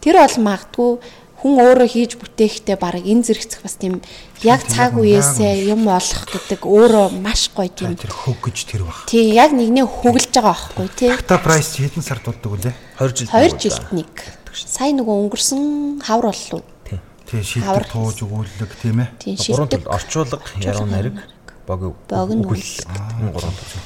[0.00, 0.90] Тэр бол магадгүй
[1.36, 4.00] хүн өөрөө хийж бүтээхдээ баг энэ зэрэгцэх бас тийм
[4.40, 9.04] яг цаг үеэсээ юм олох гэдэг өөрөө маш гоё тийм Тэр хөг гэж тэр баг.
[9.04, 11.12] тий яг нэгнээ хөглж байгаа байхгүй тий.
[11.28, 12.74] Та прайс хэдэн сард болдог үлээ?
[12.98, 13.28] 20 жил.
[13.36, 14.12] 2 жилд нэг.
[14.56, 16.64] сая нөгөө өнгөрсөн хавар боллоо
[17.26, 17.42] Тий.
[17.42, 19.08] Шилдэг тууж өгүүлэг тийм ээ.
[19.18, 21.18] тий 3 шилдэг тул орчуулга, яруу нариг,
[21.66, 21.96] бог.
[23.18, 23.82] Энэ гурван тул.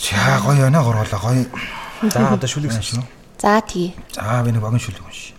[0.00, 1.46] За гоё яна гороолаа гоё.
[2.12, 3.04] За одоо шүлэг Шүн.
[3.40, 5.32] за тий За би нэг багын шүлэг унш.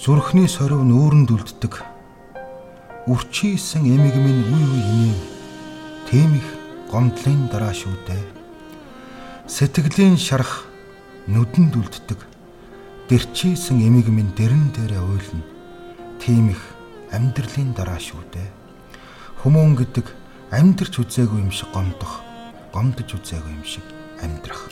[0.00, 1.84] Зүрхний сорив нүүрэнд үлддэг.
[3.04, 5.20] Үрчийсэн эмиг минь үе үе инээ.
[6.08, 6.48] Тэм их
[6.88, 8.24] гомдлын дараа шүү дээ.
[9.44, 10.64] Сэтгэлийн шарах
[11.28, 12.16] нүдэнд үлддэг.
[13.12, 15.44] Дэрчийсэн эмиг минь дэрэн дээрээ уйлна.
[16.16, 16.64] Тэм их
[17.12, 18.48] амьдралын дараа шүү дээ.
[19.44, 20.08] Хүмүүн гэдэг
[20.48, 22.24] амьдрч үзээгүй юм шиг гомдох,
[22.72, 23.84] гомдож үзээгүй юм шиг
[24.24, 24.64] амьдрах.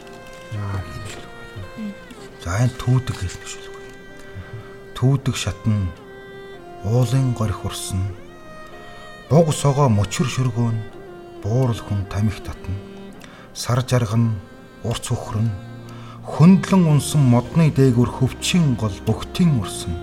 [2.40, 3.77] За энэ түүдэг хэлнэ шүү.
[4.98, 5.92] Түүдэг шатн
[6.82, 8.00] уулын горих урсан.
[9.30, 10.74] Буг согоо мөчөр шөргөөн
[11.38, 12.74] буурал хүн тамхи татна.
[13.54, 14.34] Сар жарган
[14.82, 15.54] урц хөхрөн
[16.26, 19.94] хөндлөн унсан модны дээгүр хөвчин гол бөхтийн урсан.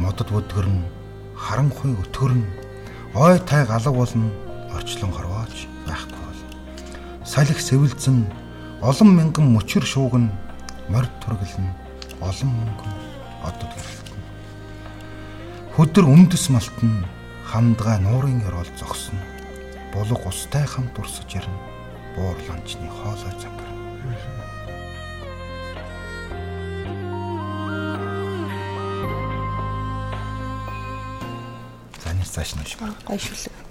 [0.00, 0.80] Модод өдгөрн
[1.36, 2.40] харанхуй өтгөрн
[3.12, 4.32] ой тай галаг болно
[4.72, 6.40] орчлон хорвооч байхгүй бол.
[7.20, 8.24] Салхи сэвэлзэн
[8.80, 10.32] олон мянган мөчөр шуугн
[10.88, 11.76] морд тургална
[12.24, 13.03] олон мөнгөн
[13.44, 14.20] одод гэрэлтэн
[15.76, 17.04] хөдөр үндэс малтан
[17.44, 19.20] хандгай нуурын ёроол зогсно
[19.92, 21.60] булг устай хамт урсаж ярина
[22.16, 23.70] буур ланчны хоолой загар
[32.02, 32.90] Занис цааш нь шүү.
[33.06, 33.64] гоё шүлэг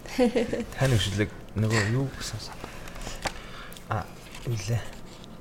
[0.77, 2.57] Таны шүлэг нөгөө юу гэсэн сан.
[3.89, 4.05] А
[4.45, 4.81] үлээ.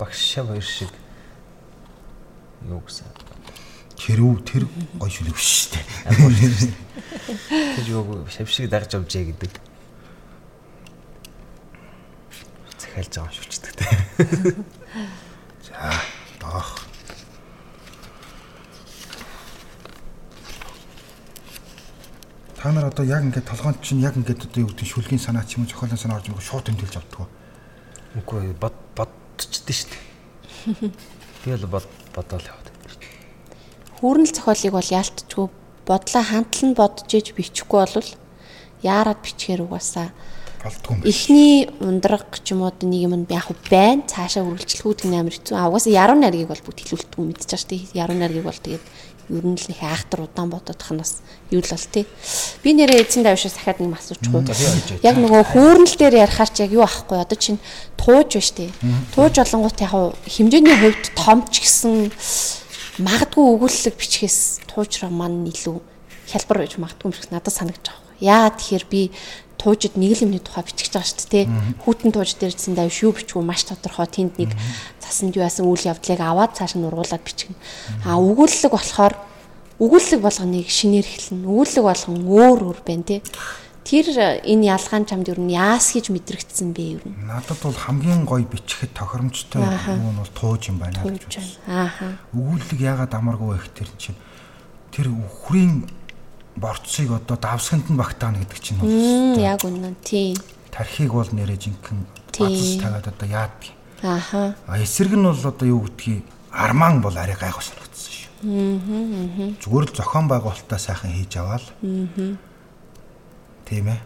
[0.01, 0.89] Багшаа баяр шиг
[2.65, 3.22] юу гэсэн.
[4.03, 4.67] Тэр үү тэр
[4.99, 6.75] гой шүлэг биш шүү дээ.
[7.79, 9.53] Тэр юу шавшиг дагж авжээ гэдэг.
[12.83, 14.59] Захиалж байгаа ч гэдэг.
[15.71, 15.95] За
[16.43, 16.83] доох.
[22.59, 25.63] Та нар одоо яг ингээд толгоонд чинь яг ингээд одоо юу гэдэг шүлгийн санаа ч
[25.63, 27.31] юм уу зохиолын санаа орж ирэх шууд тэмдэглэж авдаг.
[28.19, 29.95] Үгүй бод бодчихдээ шүү
[31.47, 31.63] дээ.
[31.71, 31.87] Бол бод
[32.19, 32.62] бодоол дээ.
[34.03, 35.47] Хүүрнэл зохиолыг бол яалтчгүй
[35.87, 38.11] бодлоо хандлан бодож иж бичихгүй болвол
[38.83, 40.11] яарад бичгээр угаасаа
[40.63, 41.03] Болдгүй юм.
[41.07, 45.55] эхний ундраг ч юм уу нэг юм яг байна цаашаа үргэлжлэхүүд гин амар хэцүү.
[45.55, 47.87] А угаасаа яруу найргийг бол бүгд хэлүүлдэг мэдчихэж штий.
[47.95, 48.83] Яруу найргийг бол тэгээд
[49.31, 52.07] ер нь л их айхтар удаан бодох нь бас юу л бол тий.
[52.63, 55.03] Би нэрээ эцсийн давшаас дахиад нэг асуучихгүй.
[55.03, 57.63] Яг нөгөө хүүрнэл дээр ярихаар ч яг юу ахгүй одоо чинь
[57.99, 58.71] тууж байна штий.
[59.15, 59.95] Тууж болонгууд яг
[60.27, 62.11] хэмжээний хувьд том ч гэсэн
[63.01, 65.81] магадгүй өгүүлэлэг бичгээс туужраа маань илүү
[66.29, 68.21] хялбар байж магадгүй юм шиг надад санагдаж байгаа.
[68.21, 69.01] Яа тэгэхээр би
[69.57, 71.47] туужид нэг л юмны тухай бичиж байгаа шүү дээ.
[71.89, 74.51] Хүүтэн тууж дээрсэн даа шүү бичгүй маш тодорхой тэнд нэг
[75.01, 77.57] засанд юу яасан үйл явдлыг аваад цааш нь ургуулад бичгэн.
[78.05, 79.15] А өгүүлэлэг болохоор
[79.81, 81.49] өгүүлэлэг болгоныг шинээр эхэлнэ.
[81.49, 83.21] Өгүүлэлэг болгон өөр өөр байна тий.
[83.83, 84.07] Тэр
[84.47, 87.03] энэ ялгаан чамд юу яас гэж мэдрэгдсэн бэ юу?
[87.27, 91.91] Надад бол хамгийн гоё бичихэд тохиромжтой юм нь бол тууж юм байна гэж байна.
[91.91, 92.07] Ааха.
[92.31, 94.19] Өгүүлэлэг яагаад амаргүй байх тэр чинь
[94.95, 95.91] тэр үхрийн
[96.55, 98.87] борцыг одоо давсганд нь багтаана гэдэг чинь бол
[99.43, 100.39] яг үнэн тийм.
[100.71, 102.07] Тархийг бол нэрэ жинхэнэ
[102.39, 103.67] бацс тагаад одоо яадаг.
[104.03, 104.55] Ааха.
[104.71, 106.23] А эсрэг нь бол одоо юу гэдгийг
[106.55, 108.31] арман бол арай гайхав санагдсан шүү.
[108.47, 109.59] Аа.
[109.59, 111.67] Зүгээр л зохион байгуулалтаа сайхан хийж аваад.
[111.83, 112.52] Аа.
[113.69, 114.01] Тийм ээ.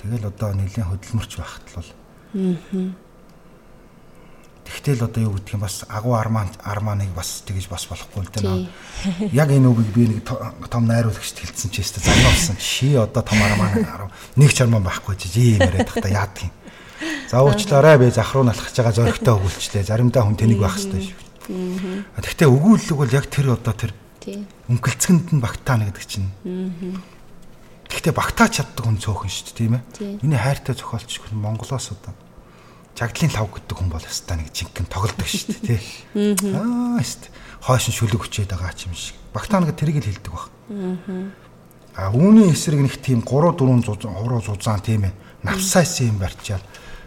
[0.00, 1.90] Тэгэл одоо нэлийн хөдөлмөрч байхад л бол.
[4.70, 8.70] Тэгтэл одоо юу гэдгийг бас агуу арман арманыг бас тэгэж бас болохгүй л дээ.
[9.34, 10.22] Яг энэ үгийг би нэг
[10.70, 12.56] том найруулагчд хэлсэн чи өстө загнаа болсон.
[12.60, 13.82] Ши одоо том арман
[14.38, 16.54] нэг ч арман байхгүй чи ийм яриад тахта яадаг юм.
[17.26, 19.84] За уучлаарай би зах руу налхаж байгаа зөрөгтэй өгүүлчлээ.
[19.90, 21.18] Заримдаа хүн тэнийг байх хэрэгтэй шүү.
[22.20, 23.92] Тэгтээ өгүүлэлэг бол яг тэр одоо тэр
[24.70, 26.30] өнгөлцгөнд нь багтаана гэдэг чинь.
[27.90, 29.82] Тэгтээ багтаач чаддаг хүн цөөхөн шүү дээ тийм ээ.
[30.22, 32.14] Миний хайртай зохиолч хүн Монголоос одоо
[33.00, 36.54] жагдлын лав гэдэг хүн бол ястаа нэг жинхэнэ тоглодог шүү дээ тий.
[36.54, 37.32] Аа яст
[37.64, 39.16] хойш нь шүлэг хүчээд байгаа ч юм шиг.
[39.32, 40.52] Багтаа нэг тэрийг л хэлдэг баг.
[41.96, 45.14] Аа үүний эсрэг нэг тийм 3 4 зузаан хуруу зузаан тийм ээ.
[45.48, 46.64] Навсаас юм барьчаад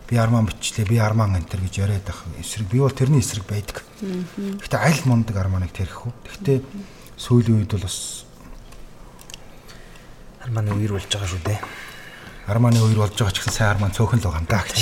[0.10, 3.86] би арман бичлээ би арман энтер гэж яриад байх эсрэг би бол тэрний эсрэг байдаг.
[4.02, 6.14] Гэтэ аль мундаг арманыг тэрх үү.
[6.26, 6.54] Гэтэ
[7.22, 8.26] сүүлийн үед бол бас
[10.44, 11.60] арманы үер болж байгаа шүү дээ.
[12.52, 14.82] Арманы үер болж байгаа ч гэсэн сайн арман цөөхөн л байгаа юм даа гэж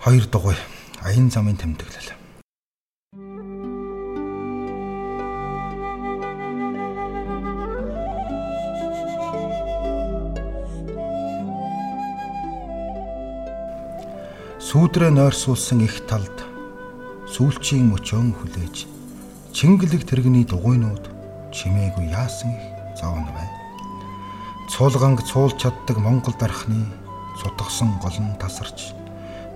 [0.00, 0.56] хоёр дугуй
[1.04, 2.16] аян замын тэмдэглэл.
[14.68, 16.44] Сүүдрээ нойрсуулсан их талд
[17.28, 18.88] сүүлчийн мөчөн хүлээж
[19.52, 21.04] чингэлэг тэрэгний дугуйнууд
[21.52, 23.48] чимээгүй яасан их зовн бай.
[24.68, 26.86] Цуулганг цуулж чаддаг Монгол дархны
[27.38, 28.92] сутгсан гол нь тасарч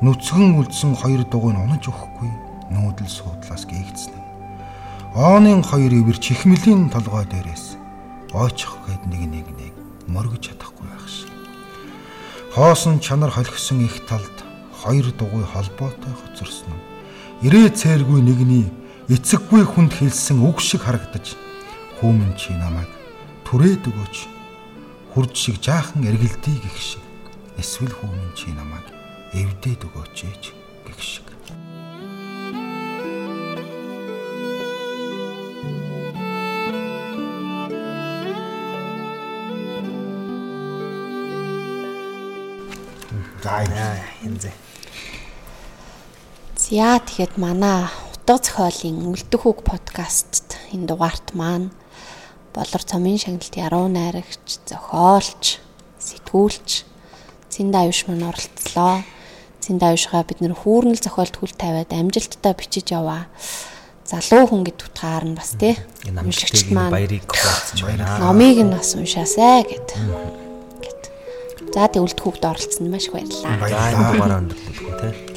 [0.03, 2.30] нүцгэн үлдсэн хоёр дугуй нь унаж өгөхгүй
[2.74, 7.76] нүүдэл суудлаас гээгдсэн.Ооны хоёр ивэр чихмэлийн толгой дээрээс
[8.32, 9.74] ойчих гээд нэг нэг нэг
[10.09, 11.30] мөргөж чадахгүй байх шиг.
[12.55, 14.36] Хоосон чанар холхисон их талд
[14.82, 16.74] хоёр дугуй холбоотой хоцорсон.
[17.43, 18.66] Ирээ цээргүй нэгний
[19.11, 21.36] эцэггүй хүнд хэлсэн үг шиг харагдаж
[22.01, 23.01] хүмүн чи намайг
[23.53, 24.16] түрээд өгөөч.
[25.12, 27.05] Хурд шиг жаахан эргэлдий гэх шиг.
[27.61, 28.88] Эсвэл хүмүн чи намайг
[29.36, 30.57] эвдээд өгөөч ээж
[30.88, 31.28] гэх шиг.
[43.44, 43.68] За
[44.24, 44.48] янзэ.
[46.57, 47.84] За тэгэхэд манай
[48.16, 51.68] утга зохиолын үлдэх үг подкастт энэ дугаарт маань
[52.53, 55.59] болор цомын шагналт яруу найрагч, зохиолч,
[55.98, 56.92] сэтгүүлч
[57.53, 59.05] Цэндэ аюуш маань оролцлоо.
[59.61, 63.28] Цэндэ аюушгаа бид нэр хүүрнэл зохиолт хүл тавиад амжилттай бичиж яваа.
[64.09, 65.76] Залуу хүн гэд утгаар нь бас тий.
[66.09, 68.24] Уншигчд маань баярыг хуваалцж байна.
[68.24, 69.88] Номыг нь бас уншаасай гэд.
[71.76, 73.61] За тэг үлдэх хүүгд оролцсон маш их баярлалаа.
[73.61, 74.16] Баярлалаа.
[74.16, 75.31] Бараа өндөрлөлгүй тий.